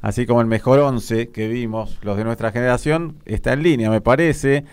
así 0.00 0.26
como 0.26 0.40
el 0.40 0.46
mejor 0.46 0.78
once 0.80 1.30
que 1.30 1.48
vimos, 1.48 1.98
los 2.02 2.16
de 2.16 2.24
nuestra 2.24 2.52
generación, 2.52 3.16
está 3.24 3.52
en 3.52 3.62
línea, 3.62 3.90
me 3.90 4.00
parece. 4.00 4.64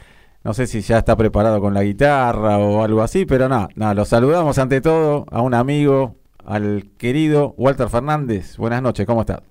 No 0.44 0.54
sé 0.54 0.68
si 0.68 0.82
ya 0.82 0.98
está 0.98 1.16
preparado 1.16 1.62
con 1.62 1.74
la 1.74 1.84
guitarra 1.84 2.58
o 2.58 2.84
algo 2.84 3.02
así, 3.02 3.26
pero 3.26 3.48
nada, 3.48 3.70
nada, 3.76 3.94
lo 3.94 4.06
saludamos 4.06 4.58
ante 4.58 4.82
todo 4.82 5.26
a 5.32 5.42
un 5.42 5.54
amigo, 5.54 6.16
al 6.46 6.86
querido 6.98 7.54
Walter 7.58 7.88
Fernández. 7.88 8.58
Buenas 8.58 8.82
noches, 8.82 9.06
¿cómo 9.06 9.22
estás? 9.22 9.42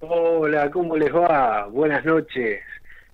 Hola, 0.00 0.70
¿cómo 0.70 0.96
les 0.96 1.14
va? 1.14 1.66
Buenas 1.68 2.04
noches. 2.04 2.60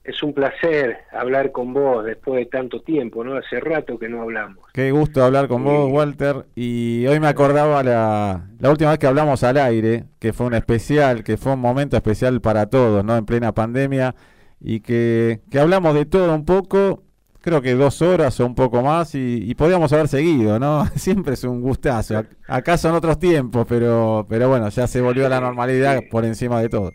Es 0.08 0.22
un 0.22 0.32
placer 0.32 1.00
hablar 1.12 1.52
con 1.52 1.74
vos 1.74 2.02
después 2.02 2.38
de 2.38 2.46
tanto 2.46 2.80
tiempo, 2.80 3.22
¿no? 3.22 3.36
Hace 3.36 3.60
rato 3.60 3.98
que 3.98 4.08
no 4.08 4.22
hablamos. 4.22 4.64
Qué 4.72 4.90
gusto 4.90 5.22
hablar 5.22 5.48
con 5.48 5.64
vos, 5.64 5.92
Walter. 5.92 6.46
Y 6.54 7.06
hoy 7.06 7.20
me 7.20 7.26
acordaba 7.26 7.82
la, 7.82 8.48
la 8.58 8.70
última 8.70 8.88
vez 8.88 8.98
que 8.98 9.06
hablamos 9.06 9.44
al 9.44 9.58
aire, 9.58 10.04
que 10.18 10.32
fue 10.32 10.46
un 10.46 10.54
especial, 10.54 11.22
que 11.22 11.36
fue 11.36 11.52
un 11.52 11.60
momento 11.60 11.94
especial 11.94 12.40
para 12.40 12.70
todos, 12.70 13.04
¿no? 13.04 13.18
En 13.18 13.26
plena 13.26 13.52
pandemia, 13.52 14.14
y 14.60 14.80
que, 14.80 15.40
que 15.50 15.60
hablamos 15.60 15.94
de 15.94 16.06
todo 16.06 16.34
un 16.34 16.46
poco, 16.46 17.02
creo 17.42 17.60
que 17.60 17.74
dos 17.74 18.00
horas 18.00 18.40
o 18.40 18.46
un 18.46 18.54
poco 18.54 18.82
más, 18.82 19.14
y, 19.14 19.54
podíamos 19.56 19.92
haber 19.92 20.08
seguido, 20.08 20.58
¿no? 20.58 20.86
Siempre 20.96 21.34
es 21.34 21.44
un 21.44 21.60
gustazo. 21.60 22.24
Acá 22.46 22.78
son 22.78 22.94
otros 22.94 23.18
tiempos, 23.18 23.66
pero, 23.68 24.26
pero 24.26 24.48
bueno, 24.48 24.70
ya 24.70 24.86
se 24.86 25.02
volvió 25.02 25.26
a 25.26 25.28
la 25.28 25.40
normalidad 25.40 26.00
por 26.10 26.24
encima 26.24 26.62
de 26.62 26.70
todo. 26.70 26.92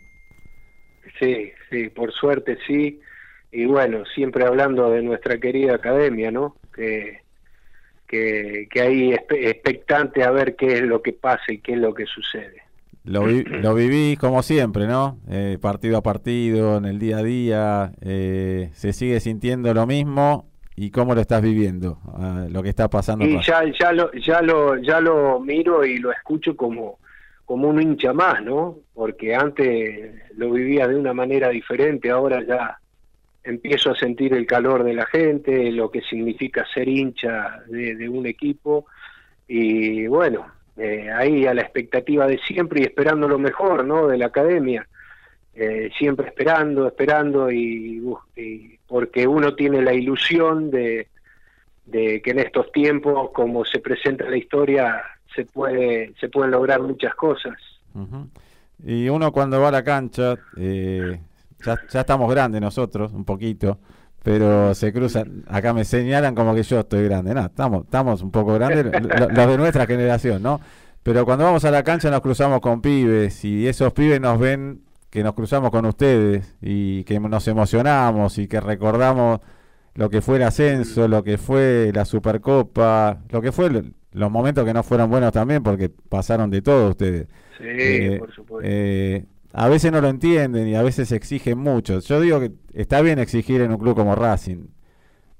Sí, 1.20 1.52
sí, 1.73 1.90
por 1.90 2.12
suerte 2.13 2.58
sí. 2.68 3.02
Y 3.52 3.66
bueno, 3.66 4.04
siempre 4.13 4.45
hablando 4.45 4.90
de 4.91 5.02
nuestra 5.02 5.38
querida 5.38 5.76
academia, 5.76 6.32
¿no? 6.32 6.55
Que, 6.73 7.22
que, 8.08 8.68
que 8.72 8.82
ahí 8.82 9.13
expectante 9.13 10.23
a 10.23 10.32
ver 10.32 10.55
qué 10.55 10.73
es 10.73 10.82
lo 10.82 11.02
que 11.02 11.13
pasa 11.13 11.44
y 11.49 11.59
qué 11.59 11.73
es 11.73 11.80
lo 11.80 11.94
que 11.94 12.05
sucede. 12.05 12.62
Lo, 13.04 13.26
lo 13.27 13.73
viví 13.73 14.18
como 14.18 14.44
siempre, 14.44 14.88
¿no? 14.88 15.20
Eh, 15.30 15.58
partido 15.62 15.98
a 15.98 16.02
partido, 16.02 16.77
en 16.77 16.86
el 16.86 16.99
día 16.99 17.18
a 17.18 17.24
día. 17.24 17.91
Eh, 18.01 18.70
¿Se 18.74 18.94
sigue 18.94 19.20
sintiendo 19.20 19.74
lo 19.74 19.85
mismo? 19.85 20.48
¿Y 20.76 20.90
cómo 20.90 21.13
lo 21.13 21.21
estás 21.21 21.41
viviendo? 21.41 21.99
Ah, 22.16 22.48
lo 22.49 22.63
que 22.63 22.70
está 22.70 22.90
pasando. 22.90 23.26
Y 23.26 23.40
ya, 23.44 23.63
ya, 23.79 23.91
lo, 23.91 24.12
ya, 24.13 24.41
lo, 24.41 24.77
ya 24.77 24.99
lo 24.99 25.40
miro 25.40 25.85
y 25.85 25.98
lo 25.98 26.12
escucho 26.12 26.55
como 26.57 26.98
como 27.46 27.70
un 27.70 27.82
hincha 27.82 28.13
más, 28.13 28.44
¿no? 28.44 28.80
Porque 28.94 29.36
antes 29.36 30.12
lo 30.36 30.52
vivía 30.52 30.88
de 30.88 30.96
una 30.96 31.13
manera 31.13 31.50
diferente, 31.50 32.10
ahora 32.10 32.44
ya 32.46 32.77
empiezo 33.44 33.91
a 33.91 33.96
sentir 33.96 34.34
el 34.34 34.46
calor 34.46 34.84
de 34.84 34.94
la 34.94 35.05
gente, 35.05 35.72
lo 35.72 35.91
que 35.91 36.02
significa 36.02 36.66
ser 36.74 36.88
hincha 36.88 37.62
de, 37.68 38.08
un 38.08 38.26
equipo 38.26 38.85
y 39.48 40.08
bueno, 40.08 40.48
eh, 40.77 41.12
ahí 41.12 41.46
a 41.46 41.54
la 41.54 41.62
expectativa 41.62 42.26
de 42.26 42.40
siempre 42.40 42.82
y 42.82 42.84
esperando 42.84 43.27
lo 43.27 43.38
mejor, 43.38 43.85
¿no? 43.85 44.07
De 44.07 44.18
la 44.18 44.28
academia, 44.28 44.88
eh, 45.54 45.90
siempre 45.98 46.28
esperando, 46.28 46.88
esperando 46.88 47.52
y, 47.52 48.02
y, 48.38 48.80
porque 48.88 49.28
uno 49.28 49.54
tiene 49.55 49.82
la 49.82 49.94
ilusión 49.94 50.72
de 50.72 51.07
que 51.91 52.22
en 52.24 52.40
estos 52.40 52.72
tiempos, 52.72 53.32
como 53.32 53.66
se 53.66 53.80
presenta 53.80 54.30
la 54.30 54.38
historia, 54.38 55.04
se 55.35 55.45
puede 55.45 56.13
se 56.20 56.29
pueden 56.29 56.51
lograr 56.51 56.81
muchas 56.81 57.13
cosas. 57.15 57.53
Y 58.84 59.09
uno 59.09 59.31
cuando 59.31 59.62
va 59.62 59.70
a 59.70 59.71
la 59.71 59.84
cancha, 59.84 60.35
eh, 60.57 61.21
ya, 61.63 61.77
ya 61.89 62.01
estamos 62.01 62.29
grandes 62.29 62.59
nosotros, 62.59 63.13
un 63.13 63.23
poquito, 63.23 63.77
pero 64.23 64.73
se 64.73 64.91
cruzan, 64.91 65.44
acá 65.47 65.73
me 65.73 65.85
señalan 65.85 66.34
como 66.34 66.56
que 66.56 66.63
yo 66.63 66.79
estoy 66.79 67.03
grande, 67.03 67.34
no, 67.34 67.45
estamos, 67.45 67.84
estamos 67.85 68.22
un 68.22 68.31
poco 68.31 68.53
grandes, 68.53 68.85
los 68.85 69.47
de 69.47 69.57
nuestra 69.57 69.85
generación, 69.85 70.41
¿no? 70.41 70.59
Pero 71.03 71.25
cuando 71.25 71.44
vamos 71.44 71.66
a 71.66 71.72
la 71.72 71.84
cancha 71.84 72.09
nos 72.09 72.22
cruzamos 72.22 72.61
con 72.61 72.81
pibes 72.81 73.44
y 73.44 73.67
esos 73.67 73.91
pibes 73.94 74.22
nos 74.22 74.39
ven 74.39 74.81
que 75.09 75.22
nos 75.22 75.34
cruzamos 75.34 75.69
con 75.69 75.85
ustedes 75.85 76.56
y 76.61 77.03
que 77.03 77.19
nos 77.19 77.47
emocionamos 77.47 78.38
y 78.38 78.47
que 78.47 78.59
recordamos 78.61 79.41
lo 79.95 80.09
que 80.09 80.22
fue 80.22 80.38
el 80.38 80.44
ascenso, 80.44 81.07
lo 81.07 81.23
que 81.23 81.38
fue 81.38 81.91
la 81.93 82.05
Supercopa, 82.05 83.19
lo 83.29 83.41
que 83.41 83.51
fue 83.51 83.69
los 84.13 84.31
momentos 84.31 84.66
que 84.66 84.74
no 84.74 84.84
fueron 84.84 85.09
buenos 85.09 85.31
también, 85.31 85.63
porque 85.63 85.90
pasaron 86.09 86.50
de 86.50 86.62
todo 86.62 86.90
ustedes. 86.90 87.28
Sí, 87.57 87.66
eh, 87.68 88.18
por 88.19 88.34
supuesto. 88.34 88.69
Eh, 88.69 89.25
a 89.53 89.69
veces 89.69 89.91
no 89.91 90.01
lo 90.01 90.07
entienden 90.07 90.68
y 90.68 90.75
a 90.75 90.81
veces 90.81 91.12
exigen 91.12 91.59
mucho. 91.59 92.00
Yo 92.00 92.19
digo 92.19 92.40
que 92.40 92.52
está 92.73 93.02
bien 93.02 93.19
exigir 93.19 93.62
en 93.62 93.72
un 93.72 93.78
club 93.78 93.96
como 93.96 94.16
Racing, 94.16 94.68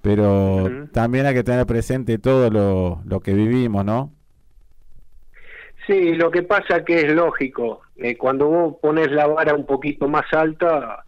pero 0.02 0.70
también 0.92 1.26
hay 1.26 1.34
que 1.34 1.44
tener 1.44 1.66
presente 1.66 2.20
todo 2.20 2.50
lo, 2.52 3.02
lo 3.06 3.20
que 3.22 3.34
vivimos, 3.34 3.84
¿no? 3.84 4.14
Sí, 5.88 6.14
lo 6.14 6.32
que 6.32 6.44
pasa 6.44 6.86
que 6.86 7.02
es 7.02 7.12
lógico. 7.12 7.82
Eh, 7.98 8.16
cuando 8.16 8.48
vos 8.48 8.76
pones 8.82 9.12
la 9.12 9.28
vara 9.28 9.54
un 9.56 9.66
poquito 9.66 10.08
más 10.08 10.32
alta, 10.32 11.06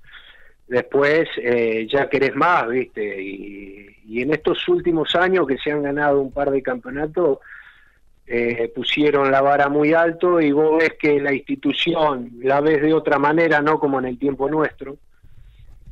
después 0.68 1.28
eh, 1.38 1.88
ya 1.90 2.10
querés 2.10 2.36
más, 2.36 2.68
¿viste? 2.68 3.22
Y, 3.22 3.88
y 4.06 4.22
en 4.22 4.34
estos 4.34 4.68
últimos 4.68 5.16
años 5.16 5.48
que 5.48 5.58
se 5.58 5.72
han 5.72 5.84
ganado 5.84 6.22
un 6.22 6.32
par 6.32 6.52
de 6.52 6.62
campeonatos, 6.62 7.40
eh, 8.28 8.72
pusieron 8.74 9.32
la 9.32 9.42
vara 9.42 9.70
muy 9.70 9.94
alto 9.94 10.42
y 10.42 10.52
vos 10.52 10.80
ves 10.80 10.94
que 11.00 11.20
la 11.20 11.34
institución 11.34 12.32
la 12.42 12.60
ves 12.60 12.82
de 12.82 12.94
otra 12.94 13.20
manera, 13.20 13.62
no 13.62 13.80
como 13.80 14.00
en 14.00 14.06
el 14.06 14.18
tiempo 14.18 14.50
nuestro. 14.50 14.98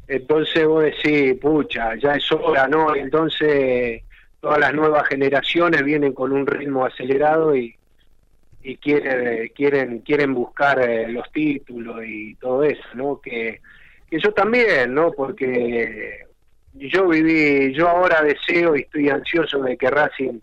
Entonces 0.07 0.65
vos 0.65 0.83
decís, 0.83 1.35
pucha, 1.39 1.95
ya 1.95 2.15
es 2.15 2.31
hora, 2.31 2.67
¿no? 2.67 2.95
Entonces 2.95 4.01
todas 4.39 4.59
las 4.59 4.73
nuevas 4.73 5.07
generaciones 5.07 5.83
vienen 5.83 6.13
con 6.13 6.31
un 6.33 6.45
ritmo 6.45 6.85
acelerado 6.85 7.55
y, 7.55 7.75
y 8.63 8.77
quieren, 8.77 9.49
quieren, 9.55 9.99
quieren 9.99 10.33
buscar 10.33 10.81
eh, 10.81 11.07
los 11.09 11.31
títulos 11.31 12.01
y 12.05 12.35
todo 12.35 12.63
eso, 12.63 12.83
¿no? 12.95 13.21
Que, 13.21 13.61
que 14.09 14.19
yo 14.19 14.31
también, 14.33 14.93
¿no? 14.93 15.11
Porque 15.11 16.25
yo 16.73 17.07
viví, 17.07 17.73
yo 17.73 17.87
ahora 17.87 18.23
deseo 18.23 18.75
y 18.75 18.81
estoy 18.81 19.09
ansioso 19.09 19.61
de 19.61 19.77
que 19.77 19.89
Racing 19.89 20.39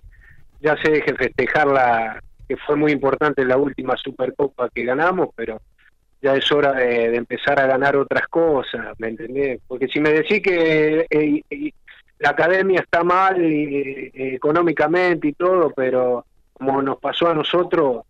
ya 0.60 0.76
se 0.82 0.90
deje 0.90 1.14
festejar 1.14 1.66
la 1.66 2.20
que 2.48 2.56
fue 2.56 2.76
muy 2.76 2.92
importante 2.92 3.44
la 3.44 3.56
última 3.56 3.96
Supercopa 3.96 4.68
que 4.70 4.84
ganamos, 4.84 5.28
pero 5.36 5.60
ya 6.20 6.34
es 6.34 6.50
hora 6.52 6.72
de, 6.72 7.14
empezar 7.14 7.60
a 7.60 7.66
ganar 7.66 7.96
otras 7.96 8.26
cosas, 8.28 8.98
¿me 8.98 9.08
entendés? 9.08 9.60
Porque 9.66 9.88
si 9.88 10.00
me 10.00 10.10
decís 10.10 10.42
que 10.42 11.06
eh, 11.08 11.72
la 12.18 12.30
academia 12.30 12.80
está 12.80 13.04
mal 13.04 13.40
eh, 13.40 14.10
económicamente 14.34 15.28
y 15.28 15.32
todo, 15.32 15.72
pero 15.74 16.26
como 16.52 16.82
nos 16.82 16.98
pasó 16.98 17.28
a 17.28 17.34
nosotros, 17.34 18.02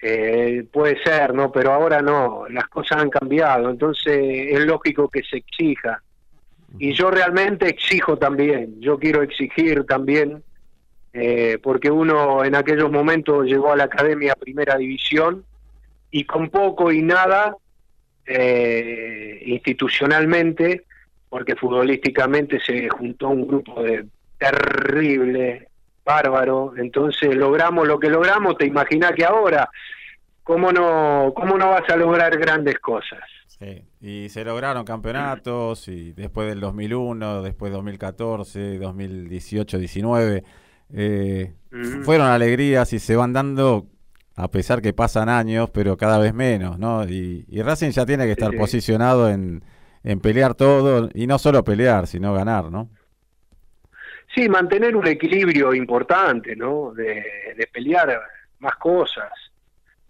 eh, 0.00 0.64
puede 0.72 1.02
ser, 1.02 1.34
¿no? 1.34 1.50
Pero 1.50 1.72
ahora 1.72 2.00
no, 2.00 2.46
las 2.48 2.68
cosas 2.68 2.98
han 3.02 3.10
cambiado, 3.10 3.70
entonces 3.70 4.16
es 4.50 4.60
lógico 4.64 5.08
que 5.08 5.22
se 5.22 5.38
exija 5.38 6.02
y 6.78 6.92
yo 6.92 7.10
realmente 7.10 7.68
exijo 7.68 8.16
también, 8.16 8.80
yo 8.80 8.98
quiero 8.98 9.22
exigir 9.22 9.84
también, 9.84 10.42
eh, 11.16 11.58
porque 11.62 11.92
uno 11.92 12.44
en 12.44 12.56
aquellos 12.56 12.90
momentos 12.90 13.46
llegó 13.46 13.72
a 13.72 13.76
la 13.76 13.84
Academia 13.84 14.34
Primera 14.34 14.76
División 14.76 15.44
y 16.10 16.24
con 16.24 16.50
poco 16.50 16.90
y 16.90 17.02
nada 17.02 17.56
eh, 18.26 19.40
institucionalmente, 19.46 20.82
porque 21.28 21.54
futbolísticamente 21.54 22.58
se 22.58 22.88
juntó 22.88 23.28
un 23.28 23.46
grupo 23.46 23.80
de 23.84 24.06
terrible, 24.38 25.68
bárbaro, 26.04 26.74
entonces 26.76 27.34
logramos 27.36 27.86
lo 27.86 28.00
que 28.00 28.08
logramos, 28.08 28.58
te 28.58 28.66
imaginas 28.66 29.12
que 29.12 29.24
ahora, 29.24 29.70
¿cómo 30.42 30.72
no, 30.72 31.32
cómo 31.36 31.56
no 31.56 31.70
vas 31.70 31.88
a 31.88 31.96
lograr 31.96 32.36
grandes 32.38 32.78
cosas? 32.80 33.20
y 34.00 34.28
se 34.28 34.44
lograron 34.44 34.84
campeonatos 34.84 35.88
y 35.88 36.12
después 36.12 36.48
del 36.48 36.60
2001, 36.60 37.40
después 37.40 37.72
2014, 37.72 38.78
2018, 38.78 39.78
19, 39.78 40.44
fueron 42.04 42.26
alegrías 42.26 42.92
y 42.92 42.98
se 42.98 43.16
van 43.16 43.32
dando 43.32 43.86
a 44.36 44.50
pesar 44.50 44.82
que 44.82 44.92
pasan 44.92 45.28
años, 45.28 45.70
pero 45.70 45.96
cada 45.96 46.18
vez 46.18 46.34
menos, 46.34 46.78
¿no? 46.78 47.04
Y, 47.04 47.44
Racing 47.62 47.90
ya 47.90 48.04
tiene 48.04 48.24
que 48.24 48.32
estar 48.32 48.52
posicionado 48.56 49.28
en, 49.28 49.62
en 50.02 50.20
pelear 50.20 50.54
todo 50.54 51.08
y 51.14 51.26
no 51.26 51.38
solo 51.38 51.62
pelear, 51.62 52.06
sino 52.06 52.34
ganar, 52.34 52.70
¿no? 52.70 52.90
Sí, 54.34 54.48
mantener 54.48 54.96
un 54.96 55.06
equilibrio 55.06 55.72
importante, 55.74 56.56
¿no? 56.56 56.92
De, 56.92 57.24
pelear 57.72 58.20
más 58.58 58.74
cosas. 58.76 59.30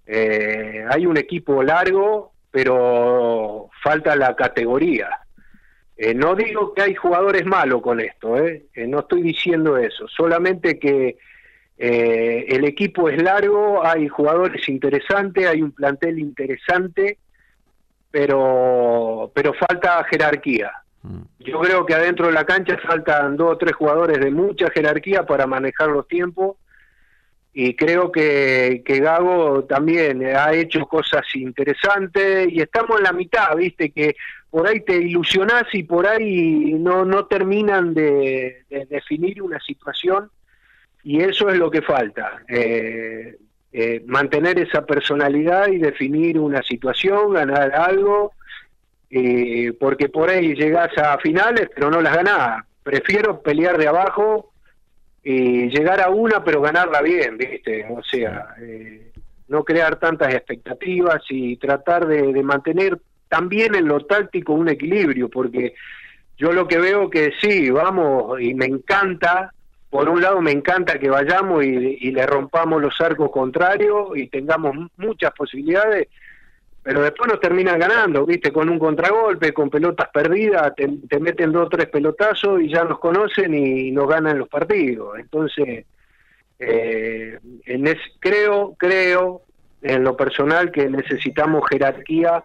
Eh, 0.07 0.85
hay 0.89 1.07
un 1.07 1.17
equipo 1.17 1.63
largo 1.63 2.35
pero 2.55 3.69
falta 3.83 4.15
la 4.15 4.37
categoría. 4.37 5.09
Eh, 5.97 6.13
no 6.13 6.35
digo 6.35 6.75
que 6.75 6.83
hay 6.83 6.95
jugadores 6.95 7.47
malos 7.47 7.81
con 7.81 8.01
esto, 8.01 8.37
¿eh? 8.37 8.67
¿eh? 8.75 8.87
no 8.87 9.01
estoy 9.01 9.23
diciendo 9.23 9.77
eso, 9.77 10.09
solamente 10.09 10.79
que 10.79 11.17
eh, 11.79 12.47
el 12.49 12.65
equipo 12.65 13.09
es 13.09 13.23
largo, 13.23 13.85
hay 13.85 14.09
jugadores 14.09 14.69
interesantes, 14.69 15.47
hay 15.47 15.63
un 15.63 15.71
plantel 15.71 16.19
interesante, 16.19 17.19
pero, 18.11 19.31
pero 19.35 19.55
falta 19.55 20.05
jerarquía. 20.11 20.73
Mm. 21.03 21.23
Yo 21.39 21.61
creo 21.61 21.87
que 21.87 21.95
adentro 21.95 22.27
de 22.27 22.33
la 22.33 22.45
cancha 22.45 22.77
faltan 22.79 23.37
dos 23.37 23.53
o 23.53 23.59
tres 23.59 23.75
jugadores 23.75 24.19
de 24.19 24.33
mucha 24.33 24.71
jerarquía 24.71 25.25
para 25.25 25.47
manejar 25.47 25.91
los 25.91 26.09
tiempos 26.09 26.57
y 27.57 27.77
creo 27.77 28.11
que, 28.11 28.83
que 28.85 28.99
Gago 28.99 29.63
también 29.65 30.25
ha 30.27 30.53
hecho 30.53 30.87
cosas 30.87 31.23
interesantes 31.35 32.49
y 32.51 32.61
estamos 32.61 32.99
en 32.99 33.05
la 33.05 33.13
mitad, 33.13 33.55
viste, 33.55 33.93
que 33.93 34.17
por 34.55 34.69
ahí 34.69 34.83
te 34.83 34.97
ilusionás 34.97 35.65
y 35.73 35.83
por 35.83 36.07
ahí 36.07 36.75
no, 36.79 37.05
no 37.05 37.27
terminan 37.27 37.93
de, 37.93 38.63
definir 38.89 39.43
una 39.43 39.59
situación 39.59 40.31
y 41.03 41.23
eso 41.23 41.49
es 41.49 41.59
lo 41.59 41.73
que 41.73 41.83
falta, 41.83 42.41
eh, 42.47 43.37
eh, 43.73 44.05
mantener 44.07 44.61
esa 44.61 44.87
personalidad 44.87 45.67
y 45.67 45.79
definir 45.79 46.39
una 46.39 46.63
situación, 46.63 47.33
ganar 47.33 47.75
algo, 47.75 48.31
eh, 49.11 49.73
porque 49.81 50.09
por 50.09 50.31
ahí 50.31 50.55
llegás 50.55 50.97
a 50.99 51.19
finales 51.19 51.69
pero 51.75 51.91
no 51.91 52.01
las 52.01 52.15
ganás, 52.15 52.65
prefiero 52.85 53.43
pelear 53.43 53.77
de 53.77 53.89
abajo 53.89 54.53
y 55.25 55.69
llegar 55.71 56.01
a 56.01 56.11
una 56.11 56.45
pero 56.45 56.61
ganarla 56.61 57.03
bien, 57.03 57.39
¿viste? 57.39 57.87
O 57.91 58.05
sea, 58.05 58.55
eh, 58.61 59.11
no 59.49 59.65
crear 59.65 59.97
tantas 59.97 60.33
expectativas 60.33 61.23
y 61.29 61.57
tratar 61.57 62.07
de, 62.07 62.41
mantener 62.45 63.01
también 63.35 63.75
en 63.75 63.89
lo 63.89 64.07
táctico 64.07 64.53
un 64.53 64.69
equilibrio, 64.69 65.29
porque 65.29 65.75
yo 66.39 66.53
lo 66.53 66.69
que 66.69 66.79
veo 66.79 67.11
que 67.11 67.33
sí, 67.41 67.69
vamos, 67.69 68.41
y 68.41 68.55
me 68.55 68.67
encanta, 68.67 69.53
por 69.91 70.09
un 70.09 70.23
lado 70.23 70.41
me 70.41 70.53
encanta 70.53 71.01
que 71.01 71.11
vayamos 71.11 71.65
y, 71.65 72.13
le 72.13 72.27
rompamos 72.27 72.81
los 72.81 73.01
arcos 73.01 73.33
contrarios 73.33 74.17
y 74.17 74.29
tengamos 74.29 74.89
muchas 74.99 75.33
posibilidades, 75.33 76.07
pero 76.81 77.03
después 77.03 77.29
nos 77.29 77.41
terminan 77.41 77.77
ganando, 77.77 78.25
¿viste? 78.25 78.53
Con 78.53 78.69
un 78.69 78.79
contragolpe, 78.79 79.53
con 79.53 79.69
pelotas 79.69 80.11
perdidas, 80.11 80.73
te, 80.77 81.19
meten 81.19 81.51
dos 81.51 81.67
o 81.67 81.71
tres 81.71 81.89
pelotazos 81.89 82.63
y 82.63 82.69
ya 82.69 82.85
nos 82.85 83.01
conocen 83.01 83.53
y 83.53 83.91
nos 83.91 84.09
ganan 84.09 84.39
los 84.39 84.49
partidos. 84.49 85.19
Entonces, 85.19 85.87
eh, 86.61 87.41
en 87.67 87.97
creo, 88.21 88.77
creo, 88.79 89.43
en 89.83 90.05
lo 90.05 90.17
personal, 90.17 90.71
que 90.71 90.89
necesitamos 90.89 91.69
jerarquía 91.69 92.45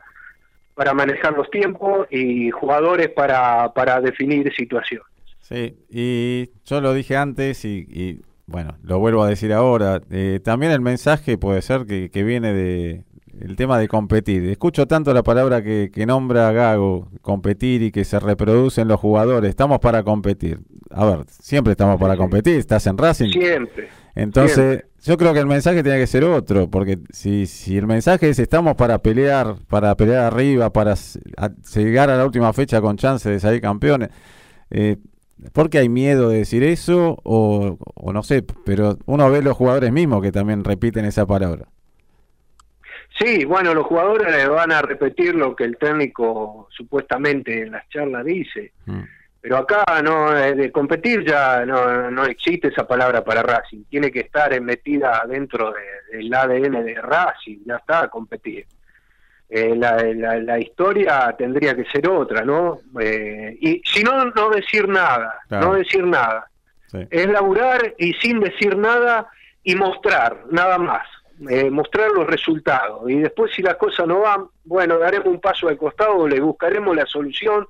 para 0.80 0.94
manejar 0.94 1.34
los 1.34 1.52
tiempos 1.52 2.08
y 2.10 2.52
jugadores 2.52 3.10
para, 3.10 3.74
para 3.74 4.00
definir 4.00 4.50
situaciones. 4.56 5.06
Sí, 5.42 5.76
y 5.90 6.52
yo 6.64 6.80
lo 6.80 6.94
dije 6.94 7.18
antes 7.18 7.66
y, 7.66 8.22
bueno, 8.46 8.78
lo 8.84 8.98
vuelvo 8.98 9.24
a 9.24 9.28
decir 9.28 9.52
ahora. 9.52 10.00
Eh, 10.10 10.40
también 10.42 10.72
el 10.72 10.80
mensaje 10.80 11.38
puede 11.38 11.62
ser 11.62 11.86
que, 11.86 12.10
que 12.10 12.24
viene 12.24 12.54
de, 12.54 13.04
el 13.42 13.58
tema 13.58 13.78
de 13.78 13.90
competir. 13.90 14.46
Escucho 14.46 14.88
tanto 14.88 15.14
la 15.14 15.22
palabra 15.22 15.62
que, 15.62 15.92
nombra 16.08 16.50
Gago, 16.54 17.10
competir 17.22 17.84
y 17.84 17.92
que 17.92 18.06
se 18.06 18.18
reproducen 18.18 18.88
los 18.88 19.02
jugadores. 19.02 19.50
Estamos 19.50 19.80
para 19.80 20.04
competir. 20.04 20.60
A 20.92 21.06
ver, 21.06 21.26
siempre 21.28 21.72
estamos 21.72 22.00
para 22.00 22.16
competir. 22.16 22.56
Estás 22.56 22.88
en 22.88 22.98
Racing. 22.98 23.32
Siempre. 23.32 23.90
Entonces, 24.16 24.86
yo 25.04 25.18
creo 25.18 25.34
que 25.34 25.40
el 25.40 25.46
mensaje 25.46 25.84
tiene 25.84 26.00
que 26.00 26.08
ser 26.08 26.24
otro, 26.24 26.70
porque 26.70 27.00
si, 27.12 27.46
si 27.46 27.78
el 27.78 27.88
mensaje 27.88 28.30
es 28.30 28.40
estamos 28.40 28.76
para 28.76 29.00
pelear, 29.00 29.56
para 29.68 29.96
pelear 29.96 30.26
arriba, 30.26 30.72
para 30.72 30.96
llegar 31.74 32.10
a 32.10 32.18
la 32.18 32.26
última 32.26 32.52
fecha 32.54 32.82
con 32.82 32.98
chance 32.98 33.30
de 33.30 33.40
salir 33.40 33.62
campeones, 33.62 34.10
eh, 34.72 34.98
¿por 35.54 35.70
qué 35.70 35.80
hay 35.80 35.90
miedo 35.90 36.30
de 36.30 36.40
decir 36.40 36.64
eso? 36.64 37.18
O, 37.24 37.78
o 37.96 38.14
no 38.14 38.24
sé, 38.24 38.44
pero 38.66 38.98
uno 39.06 39.30
ve 39.32 39.42
los 39.42 39.56
jugadores 39.56 39.92
mismos 39.92 40.22
que 40.22 40.32
también 40.32 40.64
repiten 40.64 41.06
esa 41.06 41.26
palabra. 41.26 41.68
Sí, 43.20 43.44
bueno, 43.44 43.74
los 43.74 43.86
jugadores 43.86 44.48
van 44.48 44.72
a 44.72 44.82
repetir 44.82 45.36
lo 45.36 45.56
que 45.56 45.66
el 45.66 45.78
técnico 45.78 46.70
supuestamente 46.72 47.64
en 47.64 47.72
las 47.72 47.88
charlas 47.90 48.24
dice. 48.24 48.72
Mm. 48.86 49.02
Pero 49.42 49.58
acá 49.58 49.86
no 50.04 50.36
eh, 50.38 50.54
de 50.54 50.72
competir 50.72 51.26
ya 51.26 51.66
no, 51.66 52.12
no 52.12 52.26
existe 52.26 52.68
esa 52.68 52.86
palabra 52.86 53.24
para 53.24 53.42
Racing. 53.42 53.84
Tiene 53.90 54.12
que 54.12 54.22
estar 54.22 54.60
metida 54.62 55.24
dentro 55.28 55.74
del 56.12 56.34
ADN 56.34 56.84
de 56.84 56.96
Racing. 56.96 57.60
Ya 57.66 57.78
está, 57.78 58.10
competir. 58.10 58.66
Eh, 59.50 59.76
la, 59.76 59.98
la, 60.04 60.60
historia 60.60 61.34
tendría 61.36 61.76
que 61.76 61.86
ser 61.86 62.08
otra, 62.08 62.46
¿no? 62.46 62.82
Eh, 63.02 63.58
y 63.60 63.82
si 63.84 64.04
no, 64.04 64.26
no 64.26 64.50
decir 64.50 64.88
nada, 64.88 65.40
no 65.50 65.74
decir 65.74 66.06
nada. 66.06 66.48
Es 67.10 67.28
laburar 67.28 67.96
y 67.98 68.14
sin 68.14 68.40
decir 68.40 68.78
nada 68.78 69.28
y 69.64 69.74
mostrar, 69.74 70.46
nada 70.52 70.78
más. 70.78 71.08
Eh, 71.50 71.70
mostrar 71.70 72.12
los 72.12 72.28
resultados. 72.28 73.10
Y 73.10 73.16
después 73.20 73.52
si 73.56 73.62
las 73.62 73.78
cosas 73.78 74.06
no 74.06 74.20
van, 74.20 74.46
bueno, 74.66 75.00
daremos 75.00 75.28
un 75.28 75.40
paso 75.40 75.68
al 75.70 75.78
costado, 75.78 76.28
le 76.28 76.40
buscaremos 76.42 76.96
la 76.96 77.06
solución, 77.06 77.66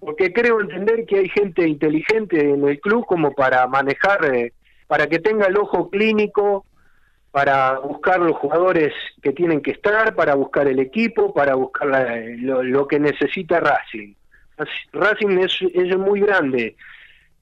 porque 0.00 0.32
creo 0.32 0.60
entender 0.60 1.04
que 1.06 1.18
hay 1.18 1.28
gente 1.28 1.66
inteligente 1.66 2.40
en 2.40 2.66
el 2.68 2.80
club 2.80 3.06
como 3.06 3.32
para 3.32 3.66
manejar, 3.66 4.24
eh, 4.34 4.52
para 4.86 5.06
que 5.06 5.18
tenga 5.18 5.46
el 5.46 5.56
ojo 5.56 5.90
clínico, 5.90 6.64
para 7.30 7.78
buscar 7.80 8.20
los 8.20 8.36
jugadores 8.36 8.94
que 9.22 9.32
tienen 9.32 9.60
que 9.60 9.72
estar, 9.72 10.14
para 10.14 10.34
buscar 10.34 10.68
el 10.68 10.78
equipo, 10.78 11.34
para 11.34 11.54
buscar 11.54 11.88
lo, 12.38 12.88
que 12.88 12.98
necesita 12.98 13.60
Racing. 13.60 14.14
Racing 14.92 15.38
es, 15.38 15.58
es 15.74 15.98
muy 15.98 16.20
grande 16.20 16.76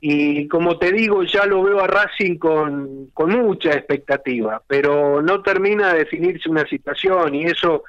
y 0.06 0.48
como 0.48 0.78
te 0.78 0.92
digo, 0.92 1.22
ya 1.22 1.46
lo 1.46 1.62
veo 1.62 1.80
a 1.80 1.86
Racing 1.86 2.36
con, 2.36 3.06
con 3.14 3.30
mucha 3.30 3.70
expectativa, 3.70 4.60
pero 4.66 5.22
no 5.22 5.40
termina 5.40 5.94
de 5.94 6.00
definirse 6.00 6.50
una 6.50 6.66
situación 6.66 7.34
y 7.34 7.44
eso 7.44 7.84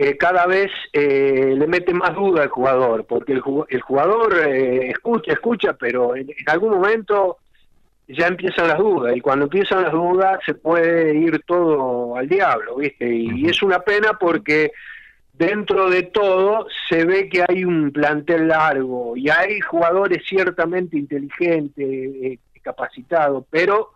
eh, 0.00 0.16
cada 0.16 0.46
vez 0.46 0.70
eh, 0.92 1.56
le 1.58 1.66
mete 1.66 1.92
más 1.92 2.14
duda 2.14 2.44
al 2.44 2.50
jugador, 2.50 3.04
porque 3.04 3.32
el, 3.32 3.42
el 3.68 3.80
jugador 3.80 4.32
eh, 4.46 4.90
escucha, 4.90 5.32
escucha, 5.32 5.72
pero 5.72 6.14
en, 6.14 6.28
algún 6.46 6.70
momento 6.74 7.38
ya 8.06 8.28
empiezan 8.28 8.68
las 8.68 8.78
dudas 8.78 9.16
y 9.16 9.20
cuando 9.20 9.46
empiezan 9.46 9.82
las 9.82 9.90
dudas 9.90 10.38
se 10.46 10.54
puede 10.54 11.16
ir 11.16 11.42
todo 11.44 12.14
al 12.14 12.28
diablo, 12.28 12.76
¿viste? 12.76 13.12
y 13.12 13.44
es 13.46 13.60
una 13.60 13.80
pena 13.80 14.12
porque 14.12 14.70
dentro 15.32 15.90
de 15.90 16.04
todo 16.04 16.68
se 16.88 17.04
ve 17.04 17.28
que 17.28 17.44
hay 17.48 17.64
un 17.64 17.90
plantel 17.90 18.46
largo 18.46 19.16
y 19.16 19.28
hay 19.30 19.58
jugadores 19.58 20.22
ciertamente 20.28 20.96
inteligentes, 20.96 21.84
eh, 21.84 22.38
capacitados, 22.62 23.44
pero 23.50 23.94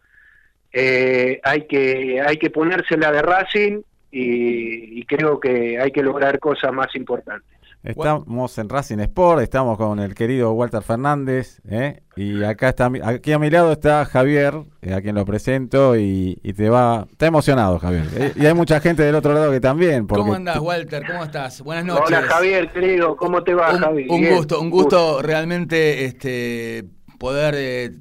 hay 0.74 1.66
que 1.68 2.20
hay 2.26 2.38
que 2.38 2.50
ponérsela 2.50 3.12
de 3.12 3.22
Racing 3.22 3.82
y, 4.12 5.04
creo 5.06 5.40
que 5.40 5.78
hay 5.80 5.90
que 5.90 6.02
lograr 6.02 6.38
cosas 6.38 6.72
más 6.72 6.94
importantes. 6.94 7.48
Estamos 7.82 8.56
en 8.58 8.68
Racing 8.68 8.98
Sport, 9.00 9.42
estamos 9.42 9.76
con 9.76 9.98
el 9.98 10.14
querido 10.14 10.52
Walter 10.52 10.82
Fernández, 10.82 11.60
¿eh? 11.68 12.02
y 12.14 12.44
acá 12.44 12.68
está, 12.68 12.88
aquí 13.02 13.32
a 13.32 13.40
mi 13.40 13.50
lado 13.50 13.72
está 13.72 14.04
Javier, 14.04 14.54
a 14.54 15.00
quien 15.00 15.16
lo 15.16 15.24
presento, 15.24 15.96
y, 15.96 16.36
te 16.56 16.70
va, 16.70 17.08
está 17.10 17.26
emocionado 17.26 17.80
Javier, 17.80 18.34
y 18.36 18.46
hay 18.46 18.54
mucha 18.54 18.78
gente 18.78 19.02
del 19.02 19.16
otro 19.16 19.32
lado 19.34 19.50
que 19.50 19.58
también. 19.58 20.06
¿Cómo 20.06 20.34
andás 20.34 20.60
Walter? 20.60 21.04
¿Cómo 21.04 21.24
estás? 21.24 21.60
Buenas 21.62 21.86
noches. 21.86 22.06
Hola 22.06 22.22
Javier, 22.22 22.70
querido, 22.70 23.16
¿cómo 23.16 23.42
te 23.42 23.54
va 23.54 23.76
Javier? 23.76 24.06
Un 24.08 24.36
gusto, 24.36 24.60
un 24.60 24.70
gusto, 24.70 25.20
realmente 25.20 26.04
este 26.04 26.84
poder 27.18 27.92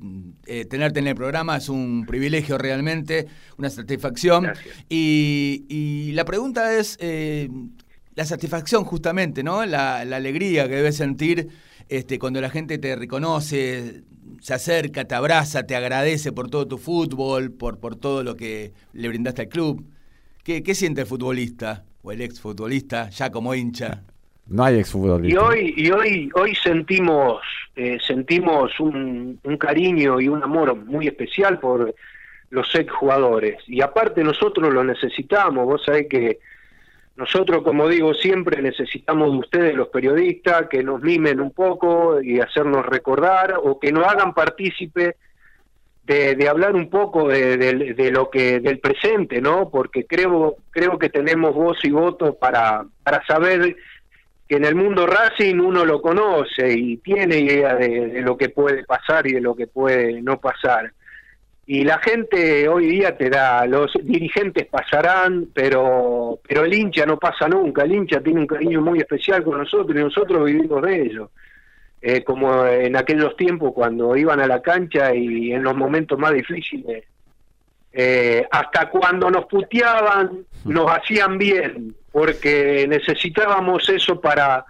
eh, 0.53 0.65
tenerte 0.65 0.99
en 0.99 1.07
el 1.07 1.15
programa 1.15 1.55
es 1.55 1.69
un 1.69 2.05
privilegio 2.05 2.57
realmente, 2.57 3.25
una 3.57 3.69
satisfacción. 3.69 4.51
Y, 4.89 5.63
y, 5.69 6.11
la 6.11 6.25
pregunta 6.25 6.75
es, 6.75 6.97
eh, 6.99 7.47
la 8.15 8.25
satisfacción 8.25 8.83
justamente, 8.83 9.43
¿no? 9.43 9.65
La, 9.65 10.01
alegría 10.01 10.67
que 10.67 10.75
debes 10.75 10.97
sentir 10.97 11.47
este, 11.87 12.19
cuando 12.19 12.41
la 12.41 12.49
gente 12.49 12.77
te 12.79 12.97
reconoce, 12.97 14.03
se 14.41 14.53
acerca, 14.53 15.05
te 15.05 15.15
abraza, 15.15 15.63
te 15.63 15.77
agradece 15.77 16.33
por 16.33 16.49
todo 16.49 16.67
tu 16.67 16.77
fútbol, 16.77 17.53
por, 17.53 17.79
por 17.79 17.95
todo 17.95 18.21
lo 18.21 18.35
que 18.35 18.73
le 18.91 19.07
brindaste 19.07 19.43
al 19.43 19.47
club. 19.47 19.85
¿Qué, 20.43 20.63
qué 20.63 20.75
siente 20.75 20.99
el 20.99 21.07
futbolista 21.07 21.85
o 22.01 22.11
el 22.11 22.19
exfutbolista 22.19 23.09
ya 23.09 23.31
como 23.31 23.55
hincha? 23.55 24.03
No 24.51 24.65
hay 24.65 24.79
exfutbolista. 24.79 25.33
Y 25.33 25.37
hoy, 25.37 25.73
y 25.77 25.91
hoy, 25.91 26.29
hoy 26.35 26.53
sentimos, 26.55 27.41
eh, 27.73 27.97
sentimos 28.05 28.77
un, 28.81 29.39
cariño 29.57 30.19
y 30.19 30.27
un 30.27 30.43
amor 30.43 30.75
muy 30.75 31.07
especial 31.07 31.57
por 31.59 31.95
los 32.49 32.75
exjugadores. 32.75 33.63
Y 33.67 33.81
aparte 33.81 34.25
nosotros 34.25 34.73
lo 34.73 34.83
necesitamos, 34.83 35.65
vos 35.65 35.83
sabés 35.85 36.07
que 36.09 36.39
nosotros, 37.15 37.63
como 37.63 37.87
digo 37.87 38.13
siempre, 38.13 38.61
necesitamos 38.61 39.31
de 39.31 39.37
ustedes, 39.37 39.75
los 39.75 39.87
periodistas, 39.87 40.67
que 40.67 40.83
nos 40.83 41.01
mimen 41.01 41.39
un 41.39 41.51
poco 41.51 42.21
y 42.21 42.41
hacernos 42.41 42.85
recordar 42.85 43.55
o 43.63 43.79
que 43.79 43.93
nos 43.93 44.05
hagan 44.05 44.33
partícipe 44.33 45.15
de, 46.03 46.49
hablar 46.49 46.75
un 46.75 46.89
poco 46.89 47.29
de, 47.29 48.11
lo 48.11 48.29
que 48.29 48.59
del 48.59 48.79
presente, 48.79 49.39
¿no? 49.39 49.69
Porque 49.69 50.05
creo 50.05 50.57
creo 50.71 50.99
que 50.99 51.07
tenemos 51.07 51.55
voz 51.55 51.77
y 51.85 51.91
voto 51.91 52.33
para 52.33 52.85
para 53.03 53.25
saber 53.25 53.77
que 54.51 54.57
en 54.57 54.65
el 54.65 54.75
mundo 54.75 55.07
Racing 55.07 55.61
uno 55.61 55.85
lo 55.85 56.01
conoce 56.01 56.73
y 56.73 56.97
tiene 56.97 57.39
idea 57.39 57.73
de 57.73 58.21
lo 58.21 58.35
que 58.35 58.49
puede 58.49 58.83
pasar 58.83 59.25
y 59.25 59.31
de 59.31 59.39
lo 59.39 59.55
que 59.55 59.67
puede 59.67 60.21
no 60.21 60.41
pasar. 60.41 60.91
Y 61.65 61.85
la 61.85 61.99
gente 61.99 62.67
hoy 62.67 62.87
día 62.87 63.15
te 63.15 63.29
da, 63.29 63.65
los 63.65 63.93
dirigentes 64.03 64.65
pasarán, 64.65 65.47
pero, 65.53 66.37
pero 66.45 66.65
el 66.65 66.73
hincha 66.73 67.05
no 67.05 67.17
pasa 67.17 67.47
nunca, 67.47 67.83
el 67.83 67.93
hincha 67.93 68.19
tiene 68.19 68.41
un 68.41 68.45
cariño 68.47 68.81
muy 68.81 68.99
especial 68.99 69.41
con 69.41 69.57
nosotros 69.57 69.97
y 69.97 70.03
nosotros 70.03 70.43
vivimos 70.43 70.81
de 70.81 71.01
ello. 71.01 71.31
Eh, 72.01 72.21
como 72.25 72.65
en 72.65 72.97
aquellos 72.97 73.37
tiempos 73.37 73.71
cuando 73.73 74.17
iban 74.17 74.41
a 74.41 74.47
la 74.47 74.61
cancha 74.61 75.15
y 75.15 75.53
en 75.53 75.63
los 75.63 75.77
momentos 75.77 76.19
más 76.19 76.33
difíciles. 76.33 77.05
Eh, 77.93 78.45
hasta 78.51 78.89
cuando 78.89 79.31
nos 79.31 79.45
puteaban, 79.45 80.45
nos 80.65 80.91
hacían 80.91 81.37
bien, 81.37 81.95
porque 82.11 82.85
necesitábamos 82.87 83.87
eso 83.89 84.19
para, 84.19 84.65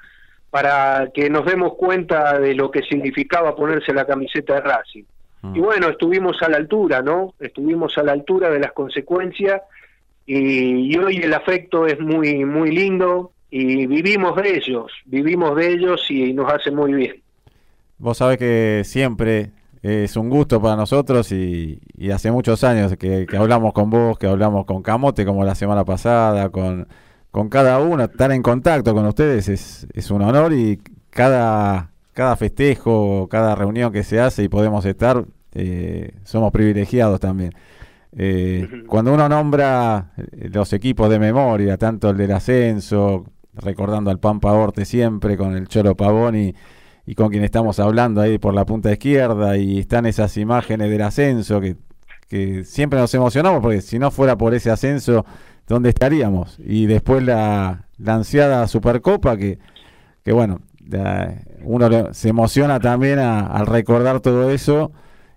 para 0.49 1.09
que 1.13 1.29
nos 1.29 1.45
demos 1.45 1.73
cuenta 1.75 2.39
de 2.39 2.53
lo 2.53 2.69
que 2.71 2.81
significaba 2.83 3.55
ponerse 3.55 3.93
la 3.93 4.05
camiseta 4.05 4.55
de 4.55 4.61
Racing. 4.61 5.03
Y 5.43 5.59
mm. 5.59 5.61
bueno, 5.61 5.89
estuvimos 5.89 6.41
a 6.41 6.49
la 6.49 6.57
altura, 6.57 7.01
¿no? 7.01 7.33
Estuvimos 7.39 7.97
a 7.97 8.03
la 8.03 8.11
altura 8.11 8.49
de 8.49 8.59
las 8.59 8.71
consecuencias 8.73 9.61
y, 10.25 10.93
y, 10.93 10.97
hoy 10.97 11.17
el 11.17 11.33
afecto 11.33 11.87
es 11.87 11.99
muy, 11.99 12.45
muy 12.45 12.71
lindo 12.71 13.31
y 13.49 13.87
vivimos 13.87 14.35
de 14.35 14.55
ellos, 14.55 14.91
vivimos 15.05 15.55
de 15.55 15.73
ellos 15.73 16.05
y 16.09 16.31
nos 16.33 16.51
hace 16.53 16.69
muy 16.71 16.93
bien. 16.93 17.21
Vos 17.97 18.17
sabés 18.17 18.37
que 18.37 18.83
siempre 18.85 19.51
es 19.81 20.15
un 20.15 20.29
gusto 20.29 20.61
para 20.61 20.75
nosotros 20.75 21.31
y, 21.31 21.79
hace 22.13 22.31
muchos 22.31 22.63
años 22.63 22.95
que, 22.97 23.27
hablamos 23.37 23.73
con 23.73 23.89
vos, 23.89 24.17
que 24.17 24.27
hablamos 24.27 24.65
con 24.65 24.83
Camote 24.83 25.25
como 25.25 25.43
la 25.43 25.55
semana 25.55 25.85
pasada, 25.85 26.49
con, 26.49 26.87
con 27.31 27.47
cada 27.49 27.79
uno, 27.79 28.03
estar 28.03 28.31
en 28.31 28.43
contacto 28.43 28.93
con 28.93 29.05
ustedes 29.05 29.47
es, 29.47 29.87
es 29.93 30.11
un 30.11 30.21
honor 30.21 30.51
y 30.53 30.79
cada, 31.09 31.91
cada 32.13 32.35
festejo, 32.35 33.27
cada 33.29 33.55
reunión 33.55 33.91
que 33.91 34.03
se 34.03 34.19
hace 34.19 34.43
y 34.43 34.49
podemos 34.49 34.85
estar, 34.85 35.25
eh, 35.53 36.13
somos 36.23 36.51
privilegiados 36.51 37.19
también. 37.19 37.53
Eh, 38.13 38.83
cuando 38.87 39.13
uno 39.13 39.29
nombra 39.29 40.11
los 40.51 40.73
equipos 40.73 41.09
de 41.09 41.19
memoria, 41.19 41.77
tanto 41.77 42.09
el 42.09 42.17
del 42.17 42.33
ascenso, 42.33 43.25
recordando 43.53 44.11
al 44.11 44.19
Pampa 44.19 44.51
Orte 44.51 44.83
siempre, 44.83 45.37
con 45.37 45.55
el 45.55 45.67
Cholo 45.69 45.95
Pavoni 45.95 46.53
y 47.05 47.15
con 47.15 47.29
quien 47.29 47.45
estamos 47.45 47.79
hablando 47.79 48.19
ahí 48.21 48.37
por 48.39 48.53
la 48.53 48.65
punta 48.65 48.91
izquierda 48.91 49.57
y 49.57 49.79
están 49.79 50.05
esas 50.05 50.35
imágenes 50.37 50.89
del 50.89 51.01
ascenso 51.01 51.61
que, 51.61 51.77
que 52.27 52.65
siempre 52.65 52.99
nos 52.99 53.13
emocionamos 53.13 53.61
porque 53.61 53.81
si 53.81 53.99
no 53.99 54.11
fuera 54.11 54.37
por 54.37 54.53
ese 54.53 54.69
ascenso, 54.69 55.25
¿dónde 55.71 55.89
estaríamos? 55.89 56.57
Y 56.59 56.85
después 56.85 57.23
la, 57.23 57.87
la 57.97 58.13
ansiada 58.13 58.67
Supercopa 58.67 59.37
que, 59.37 59.57
que 60.23 60.33
bueno, 60.33 60.59
uno 61.63 62.13
se 62.13 62.29
emociona 62.29 62.79
también 62.79 63.19
al 63.19 63.65
recordar 63.65 64.19
todo 64.19 64.51
eso 64.51 64.91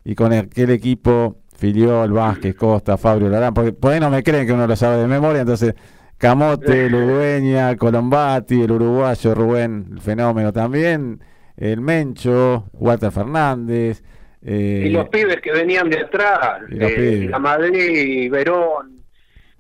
y 0.04 0.16
con 0.16 0.32
aquel 0.32 0.70
equipo 0.70 1.36
Filiol, 1.56 2.12
Vázquez, 2.12 2.56
Costa, 2.56 2.96
Fabio 2.96 3.28
Larán, 3.28 3.54
porque 3.54 3.72
por 3.72 3.92
ahí 3.92 4.00
no 4.00 4.10
me 4.10 4.24
creen 4.24 4.46
que 4.46 4.52
uno 4.52 4.66
lo 4.66 4.74
sabe 4.74 4.96
de 4.96 5.06
memoria, 5.06 5.42
entonces 5.42 5.74
Camote, 6.18 6.90
Ludueña, 6.90 7.76
Colombati, 7.76 8.62
el 8.62 8.72
uruguayo 8.72 9.34
Rubén, 9.34 9.86
el 9.92 10.00
fenómeno 10.00 10.52
también, 10.52 11.20
el 11.56 11.80
Mencho, 11.80 12.64
Walter 12.72 13.12
Fernández. 13.12 14.02
Eh, 14.42 14.84
y 14.86 14.90
los 14.90 15.08
pibes 15.08 15.40
que 15.40 15.52
venían 15.52 15.88
de 15.88 16.00
atrás, 16.00 16.62
eh, 16.70 17.28
la 17.30 17.38
Madrid, 17.38 18.30
Verón, 18.30 19.03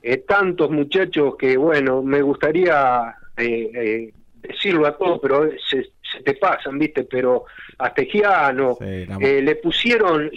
eh, 0.06 0.18
tantos 0.18 0.70
muchachos 0.70 1.34
que, 1.38 1.56
bueno, 1.56 2.02
me 2.02 2.20
gustaría 2.20 3.16
decirlo 3.34 4.86
a 4.86 4.98
todos, 4.98 5.18
pero 5.22 5.48
se, 5.66 5.90
te 6.22 6.34
pasan, 6.34 6.78
¿viste? 6.78 7.04
Pero 7.04 7.46
a 7.78 7.92
Tejiano, 7.94 8.76
le 8.80 9.56
pusieron, 9.56 10.30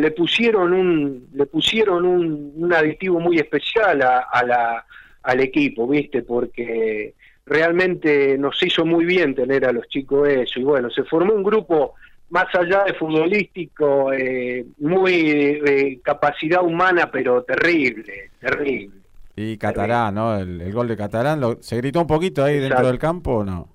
le 0.00 0.10
pusieron 0.12 0.72
un, 0.72 1.28
le 1.34 1.46
pusieron 1.46 2.06
un, 2.06 2.52
un 2.56 2.72
aditivo 2.72 3.18
muy 3.18 3.38
especial 3.38 4.02
a, 4.02 4.44
la, 4.46 4.86
al 5.24 5.40
equipo, 5.40 5.88
¿viste? 5.88 6.22
Porque 6.22 7.14
realmente 7.44 8.38
nos 8.38 8.62
hizo 8.62 8.86
muy 8.86 9.04
bien 9.04 9.34
tener 9.34 9.64
a 9.64 9.72
los 9.72 9.88
chicos 9.88 10.28
eso. 10.28 10.60
Y 10.60 10.64
bueno, 10.64 10.90
se 10.90 11.02
formó 11.02 11.34
un 11.34 11.42
grupo 11.42 11.94
más 12.30 12.54
allá 12.54 12.84
de 12.84 12.94
futbolístico, 12.94 14.12
eh, 14.12 14.64
muy 14.78 15.32
de 15.60 16.00
capacidad 16.04 16.62
humana, 16.62 17.10
pero 17.10 17.42
terrible, 17.42 18.30
terrible. 18.38 18.90
Y 19.40 19.56
Catalán, 19.56 20.16
¿no? 20.16 20.36
El, 20.36 20.72
gol 20.72 20.88
de 20.88 20.96
Catalán, 20.96 21.58
¿se 21.60 21.76
gritó 21.76 22.00
un 22.00 22.08
poquito 22.08 22.42
ahí 22.42 22.58
dentro 22.58 22.88
del 22.88 22.98
campo 22.98 23.36
o 23.36 23.44
no? 23.44 23.68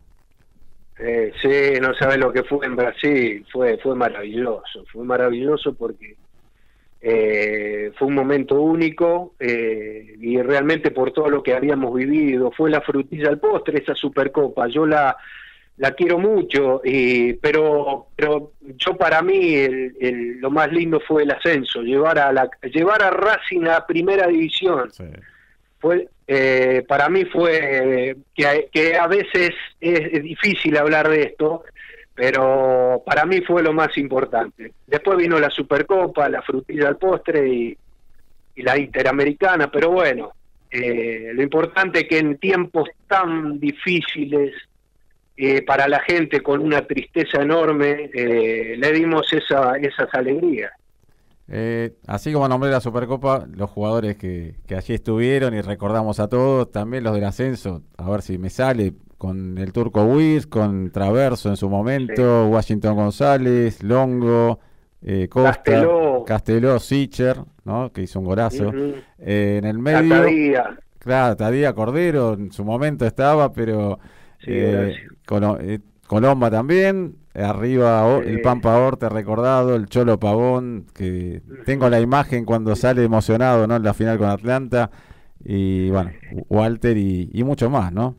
Eh, 0.99 1.31
sí, 1.41 1.79
no 1.79 1.93
sabes 1.93 2.17
lo 2.17 2.33
que 2.33 2.43
fue 2.43 2.65
en 2.65 2.75
Brasil, 2.75 3.45
fue, 3.49 3.77
fue 3.77 3.95
maravilloso, 3.95 4.83
fue 4.91 5.05
maravilloso 5.05 5.73
porque 5.73 6.17
eh, 7.01 7.93
fue 7.97 8.09
un 8.09 8.13
momento 8.13 8.61
único 8.61 9.35
eh, 9.39 10.17
y 10.19 10.41
realmente 10.41 10.91
por 10.91 11.13
todo 11.13 11.29
lo 11.29 11.41
que 11.41 11.53
habíamos 11.53 11.95
vivido, 11.95 12.51
fue 12.51 12.69
la 12.69 12.81
frutilla 12.81 13.29
al 13.29 13.39
postre 13.39 13.79
esa 13.79 13.95
Supercopa. 13.95 14.67
Yo 14.67 14.85
la, 14.85 15.15
la 15.77 15.91
quiero 15.91 16.19
mucho, 16.19 16.81
y, 16.83 17.35
pero, 17.35 18.07
pero 18.17 18.51
yo 18.61 18.97
para 18.97 19.21
mí 19.21 19.55
el, 19.55 20.39
lo 20.41 20.51
más 20.51 20.69
lindo 20.73 20.99
fue 20.99 21.23
el 21.23 21.31
ascenso, 21.31 21.81
llevar 21.81 22.19
a, 22.19 22.33
la, 22.33 22.49
llevar 22.63 23.01
a 23.01 23.11
Racing 23.11 23.65
a 23.67 23.87
primera 23.87 24.27
división. 24.27 24.91
Fue, 25.83 26.07
eh, 26.25 26.85
para 26.87 27.09
mí 27.09 27.25
fue 27.25 28.15
que, 28.33 28.95
a 28.95 29.07
veces 29.07 29.51
es 29.81 30.23
difícil 30.23 30.77
hablar 30.77 31.09
de 31.09 31.23
esto, 31.23 31.65
pero 32.15 33.03
para 33.05 33.25
mí 33.25 33.41
fue 33.41 33.61
lo 33.61 33.73
más 33.73 33.97
importante. 33.97 34.71
Después 34.87 35.17
vino 35.17 35.37
la 35.41 35.49
Supercopa, 35.49 36.29
la 36.29 36.41
frutilla 36.41 36.87
al 36.87 36.95
postre 36.95 37.45
y, 37.49 37.77
la 38.55 38.77
Interamericana, 38.77 39.69
pero 39.69 39.89
bueno, 39.89 40.31
eh, 40.71 41.31
lo 41.33 41.43
importante 41.43 41.99
es 41.99 42.07
que 42.07 42.19
en 42.19 42.37
tiempos 42.37 42.87
tan 43.05 43.59
difíciles 43.59 44.53
eh, 45.35 45.63
para 45.63 45.89
la 45.89 45.99
gente 45.99 46.39
con 46.39 46.61
una 46.61 46.85
tristeza 46.85 47.41
enorme, 47.41 48.09
eh, 48.13 48.75
le 48.77 48.91
dimos 48.93 49.33
esa, 49.33 49.75
esas 49.75 50.07
alegrías. 50.13 50.71
Así 52.07 52.33
como 52.33 52.47
nombré 52.47 52.71
la 52.71 52.79
Supercopa, 52.79 53.45
los 53.53 53.69
jugadores 53.69 54.17
que, 54.17 54.55
que 54.65 54.75
allí 54.75 54.93
estuvieron 54.93 55.53
y 55.53 55.61
recordamos 55.61 56.19
a 56.19 56.27
todos, 56.27 56.71
también 56.71 57.03
los 57.03 57.13
del 57.13 57.25
ascenso, 57.25 57.81
a 57.97 58.09
ver 58.09 58.21
si 58.21 58.37
me 58.37 58.49
sale, 58.49 58.93
con 59.23 59.57
el 59.57 59.71
turco 59.71 60.03
Wiz, 60.03 60.47
con 60.47 60.91
Traverso 60.91 61.47
en 61.47 61.55
su 61.55 61.69
momento, 61.69 62.47
Washington 62.49 62.95
González, 62.97 63.81
Longo, 63.81 64.59
eh, 65.01 65.29
Costa, 65.29 65.87
Casteló, 66.25 66.77
Sicher, 66.77 67.37
¿no? 67.63 67.89
que 67.93 68.01
hizo 68.01 68.19
un 68.19 68.25
golazo. 68.25 68.73
Eh, 69.19 69.59
en 69.59 69.65
el 69.65 69.79
medio, 69.79 70.23
Tadía. 70.23 70.77
claro, 70.99 71.37
Tadía 71.37 71.73
Cordero 71.73 72.33
en 72.33 72.51
su 72.51 72.65
momento 72.65 73.05
estaba, 73.05 73.53
pero 73.53 73.97
eh, 74.45 74.93
eh, 75.29 75.79
Colomba 76.05 76.51
también, 76.51 77.15
arriba 77.33 78.19
el 78.23 78.41
Pampa 78.41 78.77
Orte 78.77 79.09
recordado, 79.09 79.75
el 79.75 79.87
Cholo 79.87 80.19
Pavón, 80.19 80.85
que 80.93 81.41
tengo 81.65 81.89
la 81.89 81.99
imagen 81.99 82.45
cuando 82.45 82.75
sale 82.75 83.03
emocionado 83.03 83.65
¿no? 83.67 83.75
en 83.75 83.83
la 83.83 83.93
final 83.93 84.17
con 84.17 84.29
Atlanta, 84.29 84.91
y 85.43 85.89
bueno, 85.89 86.11
Walter 86.49 86.97
y, 86.97 87.29
y 87.33 87.43
mucho 87.43 87.69
más, 87.69 87.91
¿no? 87.91 88.15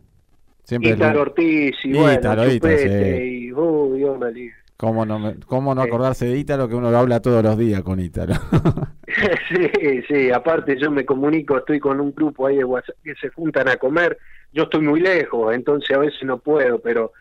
Siempre 0.64 0.94
Ortiz 0.94 1.76
y 1.84 1.92
bueno, 1.92 2.44
y, 2.46 3.52
uy, 3.52 3.98
Dios 3.98 4.18
me 4.18 4.52
¿Cómo 4.76 5.06
no, 5.06 5.34
¿Cómo 5.46 5.74
no 5.74 5.82
acordarse 5.82 6.26
de 6.26 6.36
Ítalo 6.36 6.68
que 6.68 6.74
uno 6.74 6.90
lo 6.90 6.98
habla 6.98 7.20
todos 7.20 7.42
los 7.44 7.56
días 7.56 7.82
con 7.82 8.00
Ítalo? 8.00 8.34
sí, 9.48 10.02
sí, 10.08 10.30
aparte 10.30 10.76
yo 10.78 10.90
me 10.90 11.04
comunico, 11.04 11.58
estoy 11.58 11.78
con 11.78 12.00
un 12.00 12.12
grupo 12.12 12.46
ahí 12.46 12.56
de 12.56 12.64
WhatsApp 12.64 12.96
que 13.04 13.14
se 13.14 13.28
juntan 13.28 13.68
a 13.68 13.76
comer, 13.76 14.18
yo 14.52 14.64
estoy 14.64 14.80
muy 14.80 15.00
lejos, 15.00 15.54
entonces 15.54 15.94
a 15.96 16.00
veces 16.00 16.22
no 16.24 16.38
puedo, 16.38 16.80
pero 16.80 17.12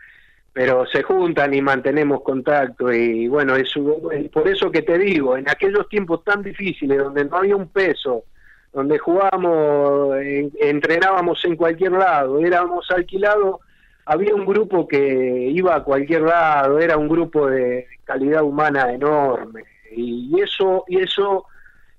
pero 0.54 0.86
se 0.86 1.02
juntan 1.02 1.52
y 1.56 1.62
mantenemos 1.62 2.22
contacto 2.22 2.94
y 2.94 3.28
bueno, 3.28 3.56
es 3.56 3.74
por 4.32 4.48
eso 4.48 4.72
que 4.72 4.84
te 4.84 5.00
digo, 5.00 5.36
en 5.36 5.50
aquellos 5.50 5.90
tiempos 5.90 6.24
tan 6.24 6.44
difíciles 6.44 7.00
donde 7.00 7.26
no 7.26 7.38
había 7.38 7.56
un 7.56 7.68
peso, 7.68 8.24
donde 8.72 9.00
jugábamos, 9.00 10.16
entrenábamos 10.60 11.44
en 11.46 11.56
cualquier 11.56 11.94
lado, 11.94 12.40
éramos 12.40 12.90
alquilados, 12.92 13.62
había 14.06 14.36
un 14.36 14.46
grupo 14.46 14.88
que 14.88 15.50
iba 15.52 15.76
a 15.76 15.84
cualquier 15.84 16.22
lado, 16.22 16.78
era 16.80 16.98
un 16.98 17.08
grupo 17.08 17.48
de 17.48 17.88
calidad 18.04 18.44
humana 18.44 18.94
enorme, 18.94 19.64
y 19.92 20.40
eso, 20.40 20.86
y 20.88 21.00
eso 21.00 21.48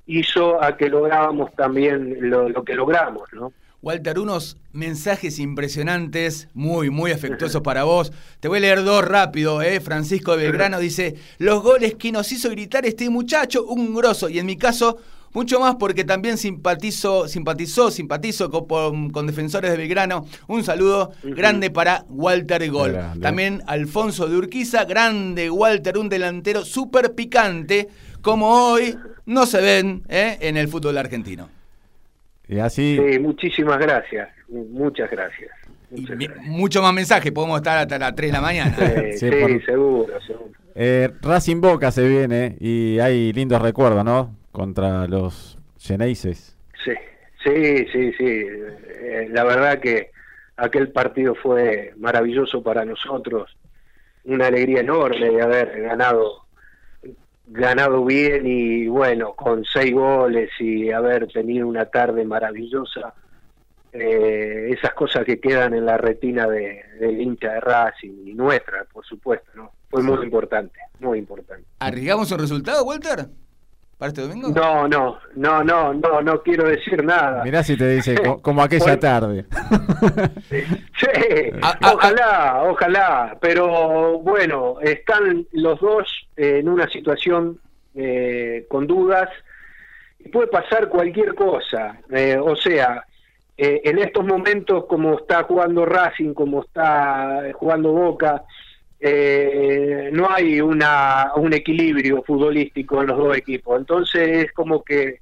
hizo 0.06 0.62
a 0.62 0.76
que 0.76 0.88
lográbamos 0.88 1.52
también 1.54 2.30
lo 2.30 2.62
que 2.62 2.74
logramos, 2.74 3.32
¿no? 3.32 3.52
Walter, 3.84 4.18
unos 4.18 4.56
mensajes 4.72 5.38
impresionantes, 5.38 6.48
muy, 6.54 6.88
muy 6.88 7.12
afectuosos 7.12 7.60
para 7.60 7.84
vos. 7.84 8.12
Te 8.40 8.48
voy 8.48 8.56
a 8.56 8.60
leer 8.62 8.82
dos 8.82 9.04
rápido, 9.04 9.60
¿eh? 9.60 9.78
Francisco 9.78 10.34
de 10.34 10.44
Belgrano 10.44 10.80
dice, 10.80 11.16
los 11.36 11.62
goles 11.62 11.94
que 11.96 12.10
nos 12.10 12.32
hizo 12.32 12.48
gritar 12.48 12.86
este 12.86 13.10
muchacho, 13.10 13.62
un 13.66 13.94
grosso. 13.94 14.30
Y 14.30 14.38
en 14.38 14.46
mi 14.46 14.56
caso, 14.56 14.96
mucho 15.34 15.60
más 15.60 15.74
porque 15.74 16.02
también 16.02 16.38
simpatizo, 16.38 17.28
simpatizó, 17.28 17.90
simpatizo 17.90 18.50
con, 18.50 19.26
defensores 19.26 19.70
de 19.70 19.76
Belgrano. 19.76 20.24
Un 20.48 20.64
saludo 20.64 21.12
grande 21.22 21.68
para 21.68 22.06
Walter 22.08 22.70
Gol. 22.70 22.96
También 23.20 23.62
Alfonso 23.66 24.26
de 24.28 24.36
Urquiza, 24.38 24.86
grande 24.86 25.50
Walter, 25.50 25.98
un 25.98 26.08
delantero 26.08 26.64
súper 26.64 27.14
picante, 27.14 27.90
como 28.22 28.48
hoy 28.48 28.96
no 29.26 29.44
se 29.44 29.60
ven 29.60 30.04
¿eh? 30.08 30.38
en 30.40 30.56
el 30.56 30.68
fútbol 30.68 30.96
argentino. 30.96 31.50
Y 32.48 32.58
así... 32.58 32.98
Sí, 32.98 33.18
muchísimas 33.18 33.78
gracias, 33.78 34.28
muchas 34.48 35.10
gracias. 35.10 35.50
Mucho 36.42 36.82
más 36.82 36.92
mensaje, 36.92 37.30
podemos 37.30 37.58
estar 37.58 37.78
hasta 37.78 37.98
las 37.98 38.14
3 38.14 38.28
de 38.28 38.32
la 38.32 38.40
mañana. 38.40 38.76
Sí, 39.12 39.30
seguro, 39.66 40.20
seguro. 40.20 40.50
Eh, 40.74 41.10
Racing 41.22 41.60
Boca 41.60 41.90
se 41.92 42.08
viene 42.08 42.56
y 42.58 42.98
hay 42.98 43.32
lindos 43.32 43.62
recuerdos, 43.62 44.04
¿no? 44.04 44.44
contra 44.54 45.08
los 45.08 45.58
Geneises. 45.78 46.56
Sí, 46.84 46.92
sí, 47.42 47.86
sí, 47.92 48.12
sí. 48.12 48.24
Eh, 48.24 49.28
la 49.30 49.42
verdad 49.42 49.80
que 49.80 50.12
aquel 50.56 50.92
partido 50.92 51.34
fue 51.34 51.92
maravilloso 51.96 52.62
para 52.62 52.84
nosotros. 52.84 53.54
Una 54.24 54.46
alegría 54.46 54.80
enorme 54.80 55.28
de 55.28 55.42
haber 55.42 55.82
ganado 55.82 56.43
ganado 57.46 58.04
bien 58.04 58.46
y 58.46 58.86
bueno, 58.88 59.34
con 59.34 59.64
seis 59.64 59.92
goles 59.92 60.50
y 60.58 60.90
haber 60.90 61.26
tenido 61.28 61.66
una 61.68 61.86
tarde 61.86 62.24
maravillosa. 62.24 63.14
Eh, 63.92 64.70
esas 64.76 64.92
cosas 64.94 65.24
que 65.24 65.38
quedan 65.38 65.72
en 65.72 65.86
la 65.86 65.96
retina 65.96 66.48
de, 66.48 66.82
del 66.98 67.20
hincha 67.20 67.52
de 67.52 67.60
Racing 67.60 68.26
y 68.26 68.34
nuestra, 68.34 68.84
por 68.92 69.06
supuesto, 69.06 69.48
¿no? 69.54 69.70
Fue 69.88 70.02
muy 70.02 70.24
importante, 70.24 70.80
muy 70.98 71.18
importante. 71.18 71.64
¿Arriesgamos 71.78 72.32
el 72.32 72.40
resultado, 72.40 72.84
Walter? 72.84 73.28
¿Para 73.98 74.08
este 74.08 74.22
domingo? 74.22 74.48
No, 74.48 74.88
no, 74.88 75.18
no, 75.36 75.62
no, 75.62 75.94
no, 75.94 76.20
no 76.20 76.42
quiero 76.42 76.68
decir 76.68 77.04
nada. 77.04 77.44
Mirá 77.44 77.62
si 77.62 77.76
te 77.76 77.88
dice, 77.88 78.16
como 78.42 78.62
aquella 78.62 78.98
tarde. 78.98 79.46
sí, 80.50 81.06
ojalá, 81.82 82.64
ojalá, 82.64 83.38
pero 83.40 84.18
bueno, 84.18 84.76
están 84.80 85.46
los 85.52 85.80
dos 85.80 86.08
en 86.36 86.68
una 86.68 86.88
situación 86.88 87.58
eh, 87.94 88.66
con 88.68 88.86
dudas 88.86 89.28
y 90.18 90.28
puede 90.28 90.48
pasar 90.48 90.88
cualquier 90.88 91.34
cosa. 91.34 91.98
Eh, 92.10 92.36
o 92.40 92.56
sea, 92.56 93.04
eh, 93.56 93.82
en 93.84 93.98
estos 93.98 94.24
momentos, 94.24 94.86
como 94.86 95.18
está 95.18 95.44
jugando 95.44 95.86
Racing, 95.86 96.34
como 96.34 96.64
está 96.64 97.42
jugando 97.54 97.92
Boca, 97.92 98.42
eh, 99.06 100.08
no 100.14 100.30
hay 100.30 100.62
una, 100.62 101.32
un 101.36 101.52
equilibrio 101.52 102.22
futbolístico 102.22 103.02
en 103.02 103.08
los 103.08 103.18
dos 103.18 103.36
equipos. 103.36 103.78
Entonces 103.78 104.46
es 104.46 104.52
como 104.52 104.82
que, 104.82 105.20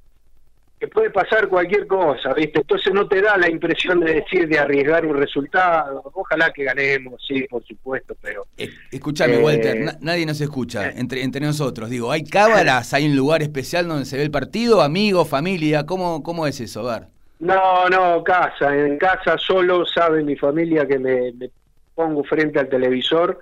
puede 0.87 1.09
pasar 1.09 1.49
cualquier 1.49 1.85
cosa, 1.85 2.33
¿viste? 2.33 2.61
Entonces 2.61 2.93
no 2.93 3.07
te 3.09 3.21
da 3.21 3.37
la 3.37 3.49
impresión 3.49 3.99
de 3.99 4.15
decir, 4.15 4.47
de 4.47 4.57
arriesgar 4.57 5.05
un 5.05 5.17
resultado. 5.17 6.01
Ojalá 6.13 6.51
que 6.51 6.63
ganemos, 6.63 7.21
sí, 7.27 7.45
por 7.49 7.65
supuesto, 7.65 8.15
pero... 8.21 8.45
Eh, 8.57 8.69
escúchame, 8.89 9.37
Walter, 9.39 9.75
eh, 9.75 9.91
nadie 9.99 10.25
nos 10.25 10.39
escucha 10.39 10.87
eh. 10.87 10.93
entre, 10.95 11.21
entre 11.21 11.45
nosotros. 11.45 11.89
Digo, 11.89 12.09
¿hay 12.09 12.23
cábalas? 12.23 12.93
¿Hay 12.93 13.05
un 13.05 13.17
lugar 13.17 13.41
especial 13.41 13.85
donde 13.85 14.05
se 14.05 14.15
ve 14.15 14.23
el 14.23 14.31
partido? 14.31 14.81
¿Amigos, 14.81 15.27
familia? 15.27 15.85
¿Cómo, 15.85 16.23
cómo 16.23 16.47
es 16.47 16.61
eso? 16.61 16.89
A 16.89 16.99
ver. 16.99 17.07
No, 17.39 17.89
no, 17.89 18.23
casa. 18.23 18.73
En 18.73 18.97
casa 18.97 19.37
solo 19.37 19.85
sabe 19.85 20.23
mi 20.23 20.37
familia 20.37 20.87
que 20.87 20.99
me 20.99 21.33
pongo 21.95 22.23
frente 22.23 22.59
al 22.59 22.69
televisor 22.69 23.39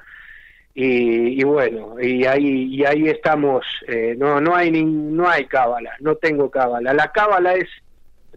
y, 0.74 1.44
bueno 1.44 2.00
y 2.00 2.26
ahí 2.26 2.74
y 2.74 2.86
ahí 2.86 3.08
estamos 3.08 3.66
eh, 3.88 4.16
no 4.18 4.40
no 4.40 4.56
hay 4.56 4.72
ni, 4.72 4.84
no 4.84 5.28
hay 5.28 5.46
cábala 5.46 5.92
no 6.00 6.16
tengo 6.16 6.50
cábala. 6.50 6.94
La 6.94 7.12
cábala 7.12 7.56
es 7.56 7.68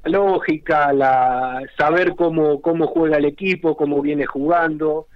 la 0.03 0.19
lógica 0.19 0.93
la 0.93 1.63
saber 1.79 2.15
cómo 2.17 2.61
cómo 2.61 2.89
juega 2.89 3.19
el 3.19 3.25
equipo 3.25 3.77
cómo 3.77 4.03
viene 4.03 4.27
jugando. 4.27 5.07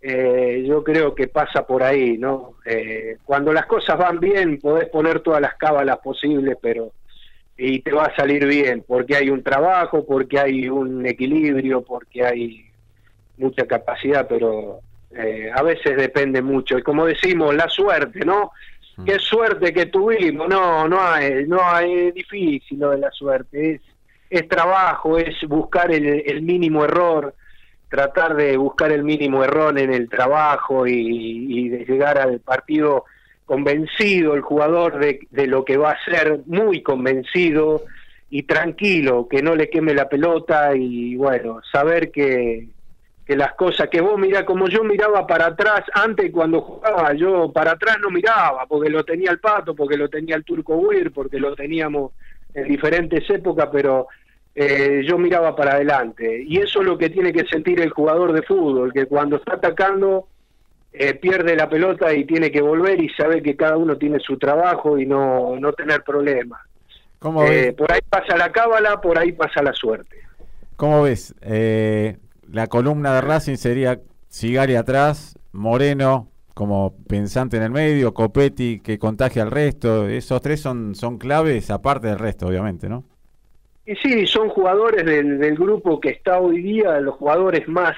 Eh, 0.00 0.64
yo 0.64 0.84
creo 0.84 1.12
que 1.12 1.26
pasa 1.26 1.66
por 1.66 1.82
ahí 1.82 2.18
no 2.18 2.54
eh, 2.64 3.16
cuando 3.24 3.52
las 3.52 3.66
cosas 3.66 3.98
van 3.98 4.20
bien 4.20 4.60
podés 4.60 4.88
poner 4.90 5.20
todas 5.20 5.40
las 5.40 5.54
cábalas 5.54 5.98
posibles 5.98 6.56
pero 6.62 6.92
y 7.56 7.80
te 7.80 7.92
va 7.92 8.04
a 8.04 8.14
salir 8.14 8.46
bien 8.46 8.84
porque 8.86 9.16
hay 9.16 9.28
un 9.28 9.42
trabajo 9.42 10.06
porque 10.06 10.38
hay 10.38 10.68
un 10.68 11.04
equilibrio 11.04 11.82
porque 11.82 12.24
hay 12.24 12.66
mucha 13.38 13.66
capacidad 13.66 14.28
pero 14.28 14.82
eh, 15.10 15.50
a 15.54 15.62
veces 15.62 15.96
depende 15.96 16.42
mucho. 16.42 16.78
Y 16.78 16.82
como 16.82 17.06
decimos, 17.06 17.54
la 17.54 17.68
suerte, 17.68 18.20
¿no? 18.24 18.52
Mm. 18.96 19.04
Qué 19.04 19.18
suerte 19.18 19.72
que 19.72 19.86
tuvimos. 19.86 20.48
No, 20.48 20.86
no 20.88 21.00
hay, 21.00 21.46
no 21.46 21.62
hay, 21.62 22.08
es 22.08 22.14
difícil 22.14 22.78
lo 22.78 22.90
de 22.90 22.98
la 22.98 23.10
suerte. 23.10 23.74
Es, 23.74 23.80
es 24.30 24.48
trabajo, 24.48 25.16
es 25.16 25.36
buscar 25.48 25.90
el, 25.90 26.42
mínimo 26.42 26.84
error, 26.84 27.34
tratar 27.88 28.36
de 28.36 28.56
buscar 28.58 28.92
el 28.92 29.02
mínimo 29.02 29.42
error 29.42 29.78
en 29.78 29.92
el 29.92 30.08
trabajo 30.08 30.86
y, 30.86 31.68
de 31.70 31.84
llegar 31.86 32.18
al 32.18 32.40
partido 32.40 33.04
convencido 33.46 34.34
el 34.34 34.42
jugador 34.42 34.98
de, 34.98 35.20
de, 35.30 35.46
lo 35.46 35.64
que 35.64 35.78
va 35.78 35.92
a 35.92 36.04
ser, 36.04 36.40
muy 36.44 36.82
convencido 36.82 37.84
y 38.28 38.42
tranquilo, 38.42 39.26
que 39.26 39.42
no 39.42 39.54
le 39.54 39.70
queme 39.70 39.94
la 39.94 40.10
pelota 40.10 40.76
y 40.76 41.16
bueno, 41.16 41.62
saber 41.72 42.10
que, 42.10 42.68
que 43.28 43.36
las 43.36 43.52
cosas 43.52 43.90
que 43.90 44.00
vos 44.00 44.18
mirá, 44.18 44.46
como 44.46 44.68
yo 44.68 44.82
miraba 44.82 45.26
para 45.26 45.48
atrás 45.48 45.82
antes 45.92 46.32
cuando 46.32 46.62
jugaba, 46.62 47.12
yo 47.12 47.52
para 47.52 47.72
atrás 47.72 47.98
no 48.00 48.08
miraba, 48.08 48.64
porque 48.66 48.88
lo 48.88 49.04
tenía 49.04 49.30
el 49.30 49.38
Pato, 49.38 49.74
porque 49.74 49.98
lo 49.98 50.08
tenía 50.08 50.34
el 50.34 50.44
Turco 50.44 50.76
Weir, 50.76 51.12
porque 51.12 51.38
lo 51.38 51.54
teníamos 51.54 52.12
en 52.54 52.66
diferentes 52.66 53.28
épocas, 53.28 53.68
pero 53.70 54.08
eh, 54.54 55.02
yo 55.06 55.18
miraba 55.18 55.54
para 55.54 55.72
adelante. 55.72 56.42
Y 56.42 56.56
eso 56.56 56.80
es 56.80 56.86
lo 56.86 56.96
que 56.96 57.10
tiene 57.10 57.30
que 57.30 57.44
sentir 57.44 57.82
el 57.82 57.90
jugador 57.90 58.32
de 58.32 58.40
fútbol, 58.40 58.94
que 58.94 59.04
cuando 59.04 59.36
está 59.36 59.56
atacando 59.56 60.26
eh, 60.94 61.12
pierde 61.12 61.54
la 61.54 61.68
pelota 61.68 62.14
y 62.14 62.24
tiene 62.24 62.50
que 62.50 62.62
volver 62.62 62.98
y 62.98 63.10
sabe 63.10 63.42
que 63.42 63.56
cada 63.56 63.76
uno 63.76 63.98
tiene 63.98 64.20
su 64.20 64.38
trabajo 64.38 64.98
y 64.98 65.04
no, 65.04 65.54
no 65.60 65.74
tener 65.74 66.02
problemas. 66.02 66.62
Eh, 67.46 67.74
por 67.76 67.92
ahí 67.92 68.00
pasa 68.08 68.38
la 68.38 68.50
cábala, 68.50 69.02
por 69.02 69.18
ahí 69.18 69.32
pasa 69.32 69.62
la 69.62 69.74
suerte. 69.74 70.16
¿Cómo 70.76 71.02
ves? 71.02 71.34
Eh, 71.42 72.16
la 72.50 72.66
columna 72.66 73.14
de 73.14 73.20
Racing 73.20 73.56
sería 73.56 74.00
Sigari 74.28 74.76
atrás, 74.76 75.38
Moreno 75.52 76.30
como 76.54 76.96
pensante 77.06 77.56
en 77.56 77.62
el 77.62 77.70
medio, 77.70 78.12
Copetti 78.12 78.80
que 78.80 78.98
contagia 78.98 79.42
al 79.42 79.50
resto. 79.52 80.08
Esos 80.08 80.40
tres 80.40 80.60
son, 80.60 80.96
son 80.96 81.16
claves 81.16 81.70
aparte 81.70 82.08
del 82.08 82.18
resto, 82.18 82.48
obviamente, 82.48 82.88
¿no? 82.88 83.04
Y 83.86 83.94
sí, 83.96 84.26
son 84.26 84.48
jugadores 84.48 85.04
del, 85.06 85.54
grupo 85.56 86.00
que 86.00 86.10
está 86.10 86.40
hoy 86.40 86.60
día, 86.60 87.00
los 87.00 87.14
jugadores 87.14 87.68
más 87.68 87.96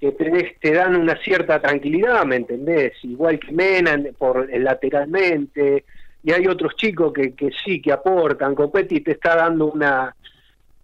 que 0.00 0.10
te, 0.12 0.56
te 0.58 0.72
dan 0.72 0.96
una 0.96 1.16
cierta 1.22 1.60
tranquilidad, 1.60 2.24
¿me 2.24 2.36
entendés? 2.36 2.92
Igual 3.02 3.38
que 3.38 3.52
Mena 3.52 3.98
por, 4.16 4.48
lateralmente, 4.58 5.84
y 6.24 6.32
hay 6.32 6.46
otros 6.46 6.74
chicos 6.76 7.12
que, 7.12 7.34
que 7.34 7.50
sí, 7.62 7.80
que 7.80 7.92
aportan. 7.92 8.54
Copetti 8.54 9.00
te 9.00 9.12
está 9.12 9.36
dando 9.36 9.66
una, 9.66 10.16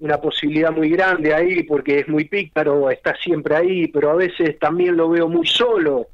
una 0.02 0.20
posibilidad 0.20 0.72
muy 0.72 0.90
grande 0.90 1.32
ahí 1.32 1.62
porque 1.62 2.00
es 2.00 2.08
muy 2.08 2.24
pícaro, 2.24 2.90
está 2.90 3.14
siempre 3.14 3.54
ahí, 3.54 3.86
pero 3.86 4.10
a 4.10 4.16
veces 4.16 4.58
también 4.58 4.96
lo 4.96 5.08
veo 5.08 5.28
muy 5.28 5.46
solo. 5.46 6.08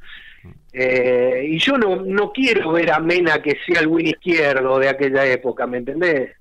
Eh, 0.74 1.46
y 1.48 1.58
yo 1.58 1.78
no, 1.78 1.96
no 1.96 2.30
quiero 2.30 2.72
ver 2.72 2.92
a 2.92 3.00
Mena 3.00 3.40
que 3.40 3.56
sea 3.66 3.80
el 3.80 3.86
win 3.86 4.08
izquierdo 4.08 4.78
de 4.78 4.90
aquella 4.90 5.24
época, 5.26 5.66
¿me 5.66 5.78
entendés? 5.78 6.32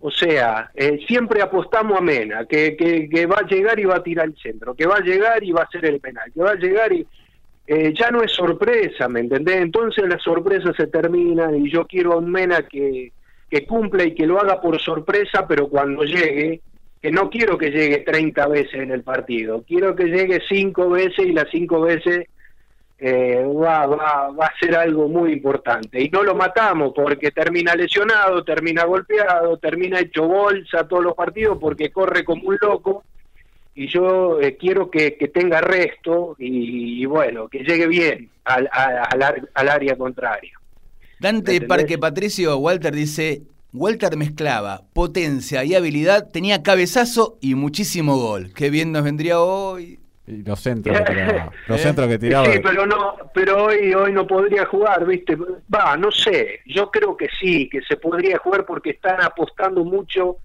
O 0.00 0.10
sea, 0.10 0.70
eh, 0.74 1.00
siempre 1.08 1.42
apostamos 1.42 1.98
a 1.98 2.00
Mena, 2.00 2.46
que, 2.46 2.76
que, 2.76 3.26
va 3.26 3.38
a 3.38 3.46
llegar 3.46 3.80
y 3.80 3.84
va 3.84 3.96
a 3.96 4.02
tirar 4.02 4.26
el 4.26 4.36
centro, 4.36 4.74
que 4.74 4.86
va 4.86 4.98
a 4.98 5.00
llegar 5.00 5.42
y 5.42 5.50
va 5.50 5.62
a 5.62 5.64
hacer 5.64 5.84
el 5.86 5.98
penal, 5.98 6.30
que 6.32 6.40
va 6.40 6.52
a 6.52 6.56
llegar 6.56 6.92
y 6.92 7.04
eh, 7.66 7.92
ya 7.98 8.10
no 8.10 8.22
es 8.22 8.30
sorpresa, 8.30 9.08
¿me 9.08 9.20
entendés? 9.20 9.56
Entonces 9.56 10.04
la 10.08 10.18
sorpresa 10.18 10.72
se 10.76 10.86
termina 10.86 11.50
y 11.56 11.68
yo 11.68 11.84
quiero 11.86 12.12
a 12.12 12.18
un 12.18 12.30
Mena 12.30 12.68
que, 12.68 13.12
que 13.50 13.66
cumpla 13.66 14.04
y 14.04 14.14
que 14.14 14.26
lo 14.26 14.38
haga 14.38 14.60
por 14.60 14.80
sorpresa, 14.80 15.48
pero 15.48 15.68
cuando 15.68 16.04
llegue, 16.04 16.60
que 17.02 17.10
no 17.10 17.28
quiero 17.28 17.58
que 17.58 17.70
llegue 17.70 17.98
30 17.98 18.46
veces 18.46 18.74
en 18.74 18.92
el 18.92 19.02
partido, 19.02 19.64
quiero 19.66 19.96
que 19.96 20.04
llegue 20.04 20.40
5 20.48 20.88
veces 20.88 21.26
y 21.26 21.32
las 21.32 21.48
5 21.50 21.80
veces 21.80 22.28
eh, 23.04 23.44
va, 23.44 23.86
va, 23.86 24.30
va 24.30 24.46
a 24.46 24.58
ser 24.60 24.76
algo 24.76 25.08
muy 25.08 25.32
importante. 25.32 26.00
Y 26.00 26.08
no 26.10 26.22
lo 26.22 26.36
matamos 26.36 26.92
porque 26.94 27.32
termina 27.32 27.74
lesionado, 27.74 28.44
termina 28.44 28.84
golpeado, 28.84 29.56
termina 29.56 29.98
hecho 29.98 30.28
bolsa 30.28 30.86
todos 30.86 31.02
los 31.02 31.14
partidos 31.16 31.58
porque 31.60 31.90
corre 31.90 32.22
como 32.22 32.48
un 32.48 32.58
loco. 32.60 33.02
Y 33.74 33.88
yo 33.88 34.40
eh, 34.40 34.56
quiero 34.56 34.88
que, 34.88 35.16
que, 35.16 35.26
tenga 35.26 35.60
resto 35.60 36.36
y, 36.38 37.04
bueno, 37.06 37.48
que 37.48 37.64
llegue 37.64 37.88
bien 37.88 38.30
al, 38.44 38.68
al, 38.70 39.48
al 39.52 39.68
área 39.68 39.96
contraria. 39.96 40.52
Dante 41.18 41.60
Parque 41.62 41.98
Patricio 41.98 42.56
Walter 42.58 42.94
dice, 42.94 43.42
Walter 43.72 44.16
mezclaba 44.16 44.82
potencia 44.92 45.64
y 45.64 45.74
habilidad, 45.74 46.30
tenía 46.30 46.62
cabezazo 46.62 47.38
y 47.40 47.54
muchísimo 47.54 48.18
gol. 48.18 48.52
Qué 48.54 48.68
bien 48.68 48.92
nos 48.92 49.02
vendría 49.04 49.40
hoy. 49.40 49.98
Y 50.26 50.42
los 50.44 50.60
centros 50.60 50.98
que 50.98 51.04
tiraba. 51.04 51.52
Los 51.66 51.80
centros 51.80 52.06
que 52.06 52.18
tiraba. 52.18 52.46
Sí, 52.46 52.60
pero 52.62 52.86
no, 52.86 53.16
pero 53.34 53.64
hoy, 53.64 53.92
hoy 53.92 54.12
no 54.12 54.26
podría 54.26 54.66
jugar, 54.66 55.04
¿viste? 55.04 55.36
Va, 55.74 55.96
no 55.96 56.12
sé. 56.12 56.60
Yo 56.66 56.90
creo 56.90 57.16
que 57.16 57.28
sí, 57.40 57.68
que 57.68 57.80
se 57.82 57.96
podría 57.96 58.38
jugar 58.38 58.64
porque 58.64 58.90
están 58.90 59.20
apostando 59.20 59.84
mucho 59.84 60.36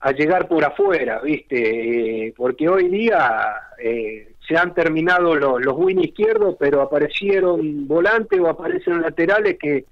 a 0.00 0.12
llegar 0.12 0.46
por 0.46 0.64
afuera, 0.64 1.20
¿viste? 1.20 2.26
Eh, 2.26 2.34
porque 2.36 2.68
hoy 2.68 2.88
día 2.88 3.54
eh, 3.82 4.34
se 4.46 4.56
han 4.56 4.74
terminado 4.74 5.34
los, 5.34 5.60
los 5.60 5.74
win 5.76 6.00
izquierdos, 6.00 6.54
pero 6.60 6.82
aparecieron 6.82 7.88
volantes 7.88 8.38
o 8.38 8.46
aparecen 8.46 9.02
laterales 9.02 9.56
que 9.58 9.86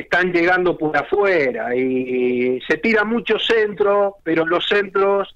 están 0.00 0.32
llegando 0.32 0.76
por 0.76 0.96
afuera 0.96 1.74
y 1.74 2.60
se 2.66 2.78
tira 2.78 3.04
mucho 3.04 3.38
centro, 3.38 4.16
pero 4.22 4.46
los 4.46 4.66
centros 4.66 5.34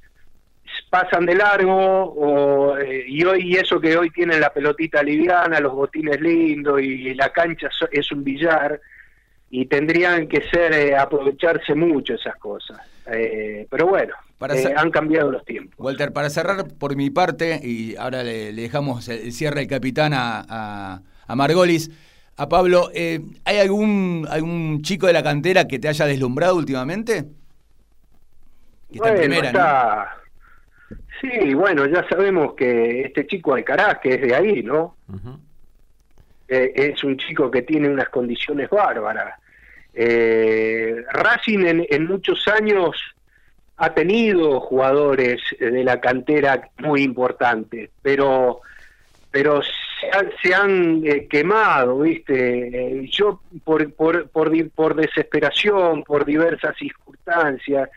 pasan 0.88 1.26
de 1.26 1.34
largo 1.34 1.74
o, 1.76 2.78
eh, 2.78 3.04
y 3.06 3.24
hoy 3.24 3.56
eso 3.56 3.80
que 3.80 3.96
hoy 3.96 4.10
tienen 4.10 4.40
la 4.40 4.52
pelotita 4.52 5.02
liviana, 5.02 5.60
los 5.60 5.72
botines 5.72 6.20
lindos 6.20 6.80
y 6.80 7.14
la 7.14 7.30
cancha 7.30 7.68
es 7.90 8.12
un 8.12 8.24
billar 8.24 8.80
y 9.50 9.66
tendrían 9.66 10.28
que 10.28 10.42
ser 10.48 10.72
eh, 10.72 10.96
aprovecharse 10.96 11.74
mucho 11.74 12.14
esas 12.14 12.36
cosas. 12.36 12.78
Eh, 13.12 13.66
pero 13.68 13.88
bueno, 13.88 14.14
eh, 14.48 14.74
han 14.76 14.90
cambiado 14.90 15.32
los 15.32 15.44
tiempos. 15.44 15.74
Walter, 15.78 16.12
para 16.12 16.30
cerrar 16.30 16.68
por 16.78 16.94
mi 16.94 17.10
parte, 17.10 17.60
y 17.62 17.96
ahora 17.96 18.22
le, 18.22 18.52
dejamos 18.52 19.08
el 19.08 19.32
cierre 19.32 19.60
del 19.60 19.68
capitán 19.68 20.12
a, 20.14 21.02
a, 21.26 21.36
Margolis, 21.36 21.90
a 22.40 22.48
Pablo, 22.48 22.90
eh, 22.94 23.20
¿hay 23.44 23.58
algún, 23.58 24.26
algún 24.30 24.80
chico 24.80 25.06
de 25.06 25.12
la 25.12 25.22
cantera 25.22 25.68
que 25.68 25.78
te 25.78 25.88
haya 25.88 26.06
deslumbrado 26.06 26.56
últimamente? 26.56 27.26
está 28.90 29.10
en 29.10 29.16
primera, 29.18 30.16
Sí, 31.20 31.52
bueno, 31.52 31.84
ya 31.84 32.08
sabemos 32.08 32.54
que 32.54 33.02
este 33.02 33.26
chico 33.26 33.52
Alcaraz, 33.52 33.98
que 33.98 34.14
es 34.14 34.22
de 34.22 34.34
ahí, 34.34 34.62
¿no? 34.62 34.96
es 36.48 37.04
un 37.04 37.16
chico 37.18 37.50
que 37.50 37.60
tiene 37.60 37.90
unas 37.90 38.08
condiciones 38.08 38.70
bárbaras. 38.70 39.38
Racing 39.92 41.86
en 41.90 42.06
muchos 42.06 42.48
años 42.48 42.96
ha 43.76 43.92
tenido 43.92 44.60
jugadores 44.60 45.42
de 45.60 45.84
la 45.84 46.00
cantera 46.00 46.70
muy 46.78 47.02
importantes, 47.02 47.90
pero 48.00 48.62
pero 49.30 49.60
se 50.42 50.54
han, 50.54 51.02
eh, 51.04 51.26
quemado, 51.28 52.00
¿viste? 52.00 53.06
yo 53.10 53.40
por, 53.64 53.92
por, 53.94 54.28
por, 54.30 54.70
por, 54.70 54.94
desesperación, 54.94 56.02
por 56.04 56.24
diversas 56.24 56.76
circunstancias, 56.76 57.88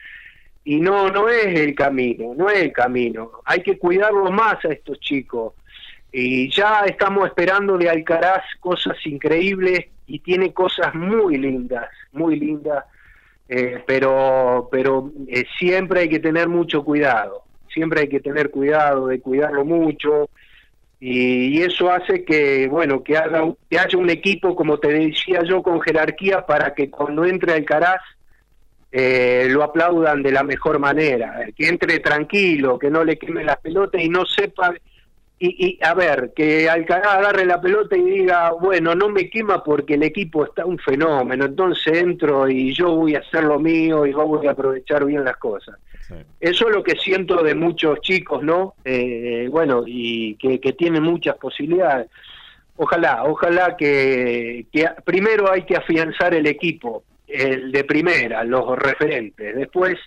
y 0.65 0.79
no, 0.79 1.09
no 1.09 1.29
es 1.29 1.59
el 1.59 1.75
camino, 1.75 2.33
no 2.35 2.49
es 2.49 2.61
el 2.61 2.71
camino. 2.71 3.31
Hay 3.45 3.61
que 3.61 3.77
cuidarlo 3.77 4.31
más 4.31 4.63
a 4.65 4.69
estos 4.69 4.99
chicos. 4.99 5.53
Y 6.11 6.49
ya 6.51 6.81
estamos 6.85 7.25
esperando 7.27 7.77
de 7.77 7.89
Alcaraz 7.89 8.43
cosas 8.59 8.97
increíbles 9.05 9.87
y 10.05 10.19
tiene 10.19 10.53
cosas 10.53 10.93
muy 10.93 11.37
lindas, 11.37 11.89
muy 12.11 12.39
lindas 12.39 12.85
eh, 13.49 13.83
pero 13.85 14.69
pero 14.71 15.11
eh, 15.27 15.43
siempre 15.59 16.01
hay 16.01 16.09
que 16.09 16.19
tener 16.19 16.47
mucho 16.47 16.83
cuidado, 16.83 17.43
siempre 17.73 18.01
hay 18.01 18.07
que 18.07 18.21
tener 18.21 18.49
cuidado 18.49 19.07
de 19.07 19.19
cuidarlo 19.19 19.65
mucho 19.65 20.29
y, 21.05 21.61
eso 21.61 21.91
hace 21.91 22.23
que 22.23 22.67
bueno 22.69 23.03
que, 23.03 23.17
haga, 23.17 23.43
que 23.69 23.77
haya 23.77 23.97
un 23.97 24.09
equipo 24.09 24.55
como 24.55 24.77
te 24.79 24.87
decía 24.87 25.41
yo 25.43 25.61
con 25.61 25.81
jerarquía 25.81 26.45
para 26.45 26.73
que 26.73 26.89
cuando 26.89 27.25
entre 27.25 27.53
Alcaraz 27.53 28.01
eh, 28.89 29.47
lo 29.49 29.63
aplaudan 29.63 30.21
de 30.21 30.31
la 30.31 30.43
mejor 30.43 30.77
manera, 30.77 31.47
que 31.57 31.67
entre 31.67 31.99
tranquilo, 31.99 32.77
que 32.77 32.91
no 32.91 33.03
le 33.03 33.17
queme 33.17 33.43
la 33.43 33.55
pelota 33.55 33.99
y 33.99 34.07
no 34.07 34.23
sepa 34.23 34.71
y, 35.39 35.77
a 35.83 35.93
ver, 35.93 36.31
que 36.33 36.69
Alcaraz 36.69 37.17
agarre 37.17 37.45
la 37.45 37.59
pelota 37.59 37.97
y 37.97 38.03
diga, 38.03 38.51
bueno, 38.51 38.95
no 38.95 39.09
me 39.09 39.29
quema 39.29 39.61
porque 39.61 39.95
el 39.95 40.03
equipo 40.03 40.45
está 40.45 40.65
un 40.65 40.77
fenómeno, 40.79 41.45
entonces 41.45 41.97
entro 41.97 42.47
y 42.47 42.73
yo 42.73 42.95
voy 42.95 43.15
a 43.15 43.19
hacer 43.19 43.43
lo 43.43 43.59
mío 43.59 44.05
y 44.05 44.13
voy 44.13 44.47
a 44.47 44.51
aprovechar 44.51 45.03
bien 45.03 45.25
las 45.25 45.37
cosas. 45.37 45.75
Eso 46.39 46.67
es 46.67 46.75
lo 46.75 46.83
que 46.83 46.95
siento 46.97 47.43
de 47.43 47.55
muchos 47.55 47.99
chicos, 48.01 48.43
¿no? 48.43 48.75
Eh, 48.85 49.47
bueno, 49.51 49.83
y 49.85 50.35
que, 50.35 50.59
tienen 50.73 51.03
muchas 51.03 51.35
posibilidades. 51.37 52.09
Ojalá, 52.77 53.23
ojalá 53.25 53.75
que, 53.75 54.65
que 54.71 54.89
primero 55.03 55.51
hay 55.51 55.63
que 55.63 55.75
afianzar 55.75 56.33
el 56.33 56.47
equipo, 56.47 57.03
el 57.27 57.71
de 57.71 57.83
primera, 57.83 58.43
los 58.43 58.77
referentes. 58.77 59.55
Después, 59.55 59.97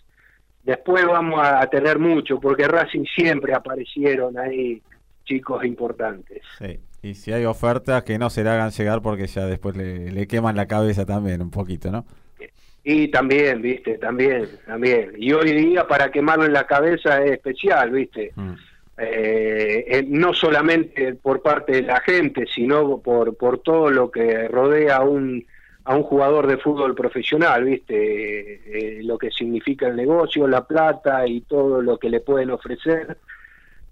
después 0.62 1.04
vamos 1.04 1.40
a 1.42 1.66
tener 1.66 1.98
mucho, 1.98 2.38
porque 2.40 2.68
Racing 2.68 3.04
siempre 3.04 3.52
aparecieron 3.52 4.38
ahí 4.38 4.80
chicos 5.26 5.64
importantes. 5.64 6.40
Sí. 6.58 6.80
Y 7.02 7.14
si 7.14 7.32
hay 7.32 7.44
ofertas, 7.44 8.02
que 8.02 8.18
no 8.18 8.30
se 8.30 8.42
le 8.42 8.50
hagan 8.50 8.70
llegar 8.70 9.02
porque 9.02 9.26
ya 9.26 9.46
después 9.46 9.76
le, 9.76 10.26
queman 10.26 10.56
la 10.56 10.66
cabeza 10.66 11.04
también 11.04 11.42
un 11.42 11.50
poquito, 11.50 11.90
¿no? 11.90 12.04
Y 12.82 13.08
también, 13.08 13.60
viste, 13.62 13.98
también, 13.98 14.48
también. 14.64 15.12
Y 15.16 15.32
hoy 15.32 15.52
día 15.52 15.86
para 15.86 16.10
quemarlo 16.10 16.46
en 16.46 16.52
la 16.52 16.66
cabeza 16.66 17.22
es 17.22 17.32
especial, 17.32 17.90
viste. 17.90 18.32
Mm. 18.34 18.52
Eh, 18.98 19.84
eh, 19.88 20.04
no 20.08 20.32
solamente 20.32 21.14
por 21.14 21.42
parte 21.42 21.72
de 21.72 21.82
la 21.82 22.00
gente, 22.00 22.46
sino 22.46 22.98
por, 22.98 23.36
por 23.36 23.58
todo 23.58 23.90
lo 23.90 24.10
que 24.10 24.48
rodea 24.48 24.96
a 24.96 25.04
un, 25.04 25.44
a 25.84 25.94
un 25.94 26.02
jugador 26.02 26.46
de 26.46 26.58
fútbol 26.58 26.94
profesional, 26.94 27.64
viste, 27.64 28.98
eh, 28.98 29.02
lo 29.02 29.18
que 29.18 29.30
significa 29.30 29.86
el 29.86 29.96
negocio, 29.96 30.48
la 30.48 30.66
plata 30.66 31.26
y 31.26 31.42
todo 31.42 31.82
lo 31.82 31.98
que 31.98 32.08
le 32.08 32.20
pueden 32.20 32.50
ofrecer 32.50 33.18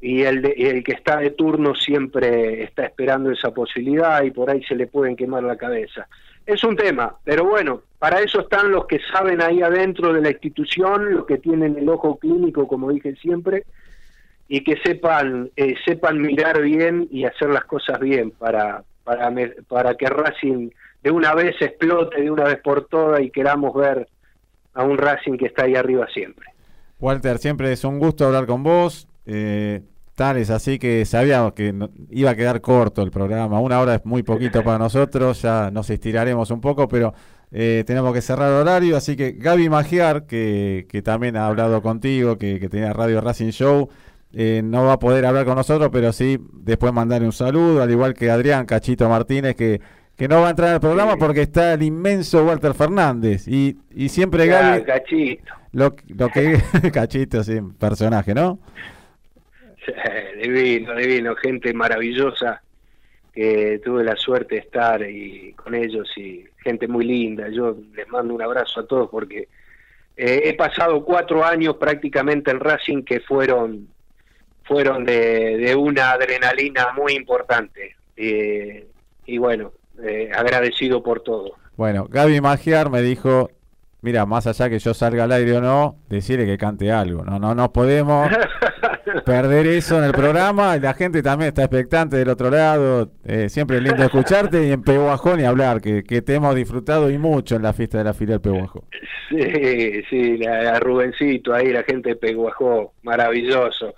y 0.05 0.23
el, 0.23 0.45
el 0.45 0.85
que 0.85 0.93
está 0.93 1.17
de 1.17 1.31
turno 1.31 1.75
siempre 1.75 2.63
está 2.63 2.85
esperando 2.85 3.31
esa 3.31 3.53
posibilidad 3.53 4.23
y 4.23 4.33
por 4.33 4.51
ahí 4.51 4.63
se 4.65 4.75
le 4.75 4.87
pueden 4.87 5.17
quemar 5.17 5.43
la 5.45 5.57
cabeza. 5.57 6.07
Es 6.45 6.63
un 6.63 6.77
tema, 6.77 7.17
pero 7.25 7.47
bueno, 7.47 7.81
para 7.99 8.21
eso 8.21 8.43
están 8.43 8.71
los 8.71 8.87
que 8.87 8.99
saben 9.11 9.41
ahí 9.41 9.63
adentro 9.63 10.13
de 10.13 10.21
la 10.21 10.29
institución, 10.29 11.15
los 11.15 11.25
que 11.25 11.39
tienen 11.39 11.79
el 11.79 11.89
ojo 11.89 12.19
clínico, 12.19 12.69
como 12.69 12.91
dije 12.91 13.17
siempre, 13.17 13.65
y 14.47 14.63
que 14.63 14.77
sepan 14.85 15.51
eh, 15.57 15.75
sepan 15.87 16.21
mirar 16.21 16.61
bien 16.61 17.09
y 17.11 17.25
hacer 17.25 17.49
las 17.49 17.65
cosas 17.65 17.99
bien 17.99 18.31
para, 18.33 18.85
para, 19.05 19.33
para 19.69 19.95
que 19.95 20.05
Racing 20.05 20.69
de 21.03 21.11
una 21.11 21.35
vez 21.35 21.57
explote 21.63 22.21
de 22.21 22.31
una 22.31 22.45
vez 22.45 22.61
por 22.61 22.89
todas 22.89 23.23
y 23.23 23.31
queramos 23.31 23.73
ver 23.73 24.07
a 24.75 24.85
un 24.85 24.99
Racing 24.99 25.39
que 25.39 25.47
está 25.47 25.65
ahí 25.65 25.77
arriba 25.77 26.07
siempre. 26.13 26.45
Walter, 27.01 27.39
siempre 27.39 27.73
es 27.73 27.85
un 27.85 27.99
gusto 27.99 28.27
hablar 28.27 28.45
con 28.45 28.63
vos. 28.63 29.09
Eh, 29.25 29.81
Tales, 30.15 30.51
así 30.51 30.79
que 30.79 31.05
sabíamos 31.05 31.55
que 31.55 31.75
iba 32.11 32.31
a 32.31 32.37
quedar 32.37 32.61
corto 32.61 33.03
el 33.03 33.11
programa. 33.11 33.61
Una 33.61 33.81
hora 33.81 33.97
es 33.97 34.05
muy 34.05 34.23
poquito 34.23 34.63
para 34.63 34.79
nosotros, 34.79 35.43
ya 35.43 35.71
nos 35.73 35.91
estiraremos 35.91 36.51
un 36.51 36.61
poco, 36.61 36.87
pero 36.87 37.15
eh, 37.51 37.83
tenemos 37.87 38.15
que 38.15 38.21
cerrar 38.21 38.49
el 38.51 38.55
horario. 38.59 38.97
Así 38.97 39.17
que 39.17 39.33
Gaby 39.33 39.69
Magiar, 39.69 40.27
que, 40.27 40.87
que 40.89 41.03
también 41.03 41.37
ha 41.37 41.47
hablado 41.47 41.83
contigo, 41.83 42.39
que, 42.39 42.61
que 42.61 42.69
tenía 42.69 42.93
Radio 42.93 43.21
Racing 43.21 43.51
Show, 43.51 43.89
eh, 44.33 44.63
no 44.65 44.85
va 44.85 44.95
a 44.95 44.99
poder 44.99 45.27
hablar 45.27 45.45
con 45.45 45.55
nosotros, 45.55 45.91
pero 45.93 46.13
sí 46.13 46.39
después 46.53 46.93
mandarle 46.93 47.27
un 47.27 47.33
saludo, 47.33 47.83
al 47.83 47.91
igual 47.91 48.15
que 48.15 48.31
Adrián 48.31 48.67
Cachito 48.67 49.09
Martínez, 49.09 49.55
que, 49.55 49.81
que 50.17 50.29
no 50.29 50.41
va 50.41 50.49
a 50.49 50.51
entrar 50.51 50.71
al 50.71 50.81
programa 50.81 51.17
porque 51.17 51.43
está 51.43 51.75
el 51.75 51.83
inmenso 51.83 52.45
Walter 52.45 52.75
Fernández. 52.75 53.47
Y, 53.47 53.79
y 53.93 54.09
siempre 54.09 54.47
Gaby. 54.47 54.85
Cachito. 54.85 55.53
Lo, 55.73 55.95
lo 56.09 56.29
que. 56.29 56.61
Cachito, 56.93 57.43
sí, 57.43 57.61
personaje, 57.79 58.35
¿no? 58.35 58.59
divino, 60.43 60.95
divino, 60.95 61.35
gente 61.37 61.73
maravillosa 61.73 62.63
que 63.33 63.81
tuve 63.85 64.05
la 64.05 64.17
suerte 64.17 64.55
de 64.55 64.61
estar 64.61 65.03
y 65.03 65.53
con 65.55 65.75
ellos 65.75 66.09
y 66.17 66.45
gente 66.63 66.87
muy 66.87 67.05
linda. 67.05 67.49
Yo 67.49 67.77
les 67.95 68.09
mando 68.09 68.35
un 68.35 68.43
abrazo 68.43 68.81
a 68.81 68.87
todos 68.87 69.11
porque 69.11 69.49
eh, 70.17 70.43
he 70.45 70.55
pasado 70.55 71.05
cuatro 71.05 71.45
años 71.45 71.77
prácticamente 71.77 72.53
en 72.53 72.61
Racing 72.61 73.03
que 73.03 73.21
fueron 73.21 73.89
fueron 74.63 75.05
de, 75.05 75.75
una 75.77 76.13
adrenalina 76.13 76.93
muy 76.95 77.13
importante 77.13 77.97
eh, 78.17 78.87
y 79.27 79.37
bueno, 79.37 79.73
eh, 80.03 80.31
agradecido 80.35 81.03
por 81.03 81.21
todo. 81.21 81.57
Bueno, 81.77 82.07
Gaby 82.09 82.41
Magiar 82.41 82.89
me 82.89 83.03
dijo 83.03 83.51
mira, 84.05 84.27
más 84.27 84.47
allá 84.47 84.69
que 84.69 84.79
yo 84.79 84.93
salga 84.93 85.25
al 85.25 85.33
aire 85.33 85.57
o 85.57 85.61
no, 85.63 85.97
decirle 86.11 86.45
que 86.45 86.59
cante 86.59 86.93
algo. 86.93 87.25
No, 87.25 87.39
no, 87.39 87.55
no 87.55 87.73
podemos 87.73 88.29
perder 89.25 89.67
eso 89.67 89.99
en 89.99 90.05
el 90.05 90.13
programa. 90.13 90.77
La 90.77 90.95
gente 90.95 91.23
también 91.23 91.49
está 91.49 91.63
expectante 91.63 92.17
del 92.17 92.29
otro 92.29 92.51
lado. 92.51 93.11
Eh, 93.25 93.49
siempre 93.49 93.77
es 93.77 93.83
lindo 93.83 94.03
escucharte 94.03 94.67
y 94.67 94.73
en 94.73 94.83
Peguajón 94.83 95.41
y 95.41 95.45
hablar, 95.45 95.81
que, 95.81 96.03
te 96.03 96.35
hemos 96.35 96.55
disfrutado 96.55 97.11
y 97.11 97.19
mucho 97.19 97.57
en 97.57 97.63
la 97.63 97.73
fiesta 97.73 97.99
de 97.99 98.05
la 98.05 98.15
filial 98.15 98.41
Peguajón. 98.41 98.83
Sí, 99.29 100.03
sí, 100.11 100.37
la, 100.39 100.79
Rubencito 100.81 101.55
ahí, 101.55 101.73
la 101.73 101.83
gente 101.83 102.11
de 102.11 102.17
Peguajón, 102.17 102.89
maravilloso. 103.03 103.95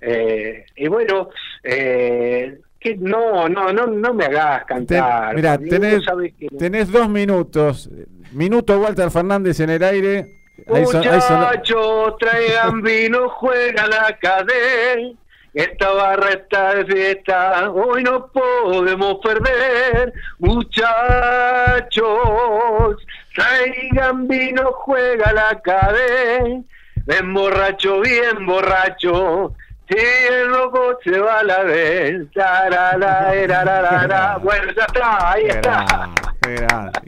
Eh, 0.00 0.64
y 0.76 0.88
bueno, 0.88 1.28
eh, 1.62 2.58
que 2.78 2.96
no, 2.96 3.48
no, 3.48 3.72
no, 3.72 3.86
no 3.86 4.14
me 4.14 4.24
hagas 4.24 4.64
cantar. 4.64 5.34
mira, 5.34 5.56
tenés, 5.58 6.04
tenés 6.58 6.90
dos 6.90 7.08
minutos 7.08 7.88
Minuto 8.32 8.80
Walter 8.80 9.10
Fernández 9.10 9.60
en 9.60 9.70
el 9.70 9.82
aire. 9.82 10.41
Muchachos, 10.66 12.16
traigan 12.18 12.82
vino, 12.82 13.28
juega 13.30 13.86
la 13.86 14.16
cadena. 14.20 15.16
Esta 15.54 15.90
barra 15.90 16.30
está 16.30 16.74
de 16.76 16.86
fiesta, 16.86 17.70
hoy 17.70 18.02
no 18.04 18.26
podemos 18.28 19.18
perder. 19.22 20.12
Muchachos, 20.38 20.86
traigan 23.34 24.28
vino, 24.28 24.72
juega 24.72 25.32
la 25.32 25.60
cadena. 25.60 26.62
Ven 27.04 27.34
borracho, 27.34 28.00
bien 28.00 28.46
borracho, 28.46 29.54
si 29.88 29.96
el 29.98 30.48
loco 30.48 30.98
se 31.04 31.18
va 31.18 31.40
a 31.40 31.44
la 31.44 31.62
vez. 31.62 32.26
Bueno, 34.42 34.72
ya 34.76 34.84
está, 34.84 35.32
ahí 35.32 35.44
está. 35.46 36.10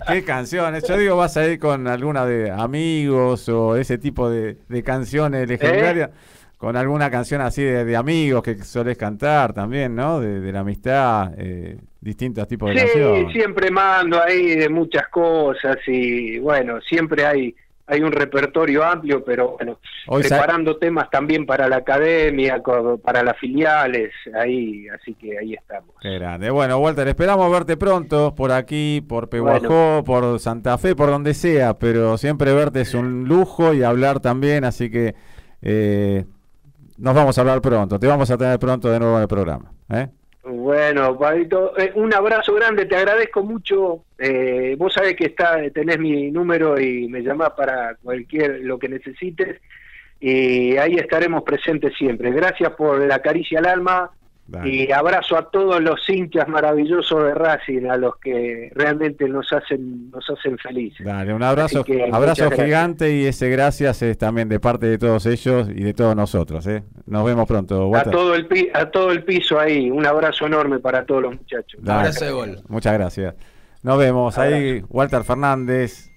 Qué 0.08 0.24
canciones. 0.24 0.87
Yo 0.88 0.96
digo, 0.96 1.16
vas 1.16 1.37
a 1.37 1.46
ir 1.46 1.58
con 1.58 1.87
alguna 1.88 2.24
de 2.24 2.50
amigos 2.50 3.48
o 3.48 3.76
ese 3.76 3.98
tipo 3.98 4.30
de, 4.30 4.56
canciones 4.84 5.48
legendarias. 5.48 6.10
¿Eh? 6.10 6.12
Con 6.58 6.76
alguna 6.76 7.10
canción 7.10 7.40
así 7.42 7.62
de, 7.62 7.96
amigos 7.96 8.42
que 8.42 8.56
sueles 8.62 8.96
cantar 8.96 9.52
también, 9.52 9.94
¿no? 9.94 10.20
De, 10.20 10.50
la 10.50 10.60
amistad, 10.60 11.32
eh, 11.37 11.76
distintos 12.00 12.48
tipos 12.48 12.72
de 12.72 12.87
sí, 12.87 13.32
siempre 13.32 13.70
mando 13.70 14.22
ahí 14.22 14.56
de 14.56 14.68
muchas 14.68 15.08
cosas 15.08 15.76
y 15.87 16.38
bueno, 16.38 16.80
siempre 16.80 17.26
hay 17.26 17.54
hay 17.87 18.01
un 18.01 18.12
repertorio 18.12 18.83
amplio, 18.83 19.23
pero 19.25 19.57
bueno, 19.59 19.79
preparando 20.07 20.77
temas 20.77 21.11
también 21.11 21.44
para 21.44 21.68
la 21.68 21.77
academia, 21.77 22.62
para 23.03 23.23
las 23.23 23.38
filiales, 23.38 24.11
ahí, 24.35 24.87
así 24.88 25.14
que 25.14 25.38
ahí 25.38 25.55
estamos. 25.55 25.94
Qué 26.01 26.14
grande. 26.14 26.51
Bueno, 26.51 26.79
Walter, 26.79 27.07
esperamos 27.09 27.51
verte 27.51 27.77
pronto 27.77 28.35
por 28.35 28.53
aquí, 28.53 29.05
por 29.07 29.29
Pehuajó, 29.29 30.03
por 30.05 30.38
Santa 30.40 30.79
Fe, 30.79 30.97
por 30.97 31.11
donde 31.11 31.35
sea, 31.35 31.75
pero 31.75 32.16
siempre 32.16 32.55
verte 32.55 32.81
es 32.81 32.94
un 32.94 33.25
lujo 33.25 33.75
y 33.75 33.83
hablar 33.83 34.20
también, 34.20 34.64
así 34.64 34.90
que 34.90 35.14
eh, 35.61 36.25
nos 36.97 37.14
vamos 37.14 37.37
a 37.37 37.40
hablar 37.42 37.61
pronto, 37.61 37.99
te 37.99 38.07
vamos 38.07 38.31
a 38.31 38.38
tener 38.38 38.59
pronto 38.59 38.90
de 38.90 38.99
nuevo 38.99 39.16
en 39.16 39.23
el 39.23 39.29
programa. 39.29 39.73
¿eh? 39.90 40.09
Bueno, 40.46 41.18
Pablito, 41.18 41.76
eh, 41.78 41.92
un 41.94 42.12
abrazo 42.12 42.52
grande, 42.54 42.85
te 42.85 42.96
agradezco 42.96 43.42
mucho. 43.42 44.04
Eh, 44.18 44.76
vos 44.78 44.92
sabés 44.92 45.16
que 45.16 45.26
está, 45.26 45.59
tenés 45.70 45.98
mi 45.98 46.30
número 46.30 46.78
y 46.78 47.09
me 47.09 47.22
llamás 47.22 47.52
para 47.57 47.94
cualquier 48.02 48.61
lo 48.61 48.78
que 48.78 48.90
necesites. 48.90 49.61
Y 50.20 50.76
ahí 50.76 50.96
estaremos 50.96 51.42
presentes 51.44 51.94
siempre. 51.96 52.30
Gracias 52.30 52.72
por 52.72 53.07
la 53.07 53.20
caricia 53.20 53.59
al 53.59 53.66
alma 53.66 54.11
y 54.64 54.92
abrazo 54.92 55.38
a 55.38 55.50
todos 55.50 55.80
los 55.80 56.07
hinchas 56.09 56.46
maravillosos 56.48 57.24
de 57.24 57.35
Racing, 57.35 57.87
a 57.87 57.96
los 57.96 58.16
que 58.18 58.70
realmente 58.74 59.26
nos 59.28 59.50
hacen 59.52 60.11
nos 60.11 60.28
hacen 60.28 60.59
felices. 60.59 61.04
Dale, 61.04 61.33
un 61.33 61.42
abrazo, 61.42 61.85
abrazo 62.12 62.50
gigante 62.50 63.14
y 63.14 63.24
ese 63.24 63.48
gracias 63.48 64.02
es 64.02 64.18
también 64.18 64.48
de 64.48 64.61
parte 64.61 64.87
de 64.87 64.98
todos 64.98 65.24
ellos 65.26 65.68
y 65.68 65.83
de 65.83 65.94
todos 65.94 66.14
nosotros. 66.14 66.66
¿eh? 66.66 66.83
Nos 67.07 67.24
vemos 67.24 67.48
pronto. 67.48 67.94
A 67.96 68.02
todo, 68.04 68.35
el 68.35 68.46
a 68.74 68.90
todo 68.90 69.12
el 69.12 69.24
piso 69.24 69.59
ahí, 69.59 69.90
un 69.90 70.04
abrazo 70.04 70.46
enorme 70.46 70.78
para 70.78 71.07
todos 71.07 71.22
los 71.22 71.35
muchachos. 71.37 71.80
abrazo 71.87 72.24
de 72.24 72.30
gol. 72.30 72.59
Muchas 72.68 72.92
gracias. 72.92 73.35
Nos 73.83 73.98
vemos 73.98 74.38
ahí, 74.38 74.83
Walter 74.88 75.24
Fernández, 75.24 76.11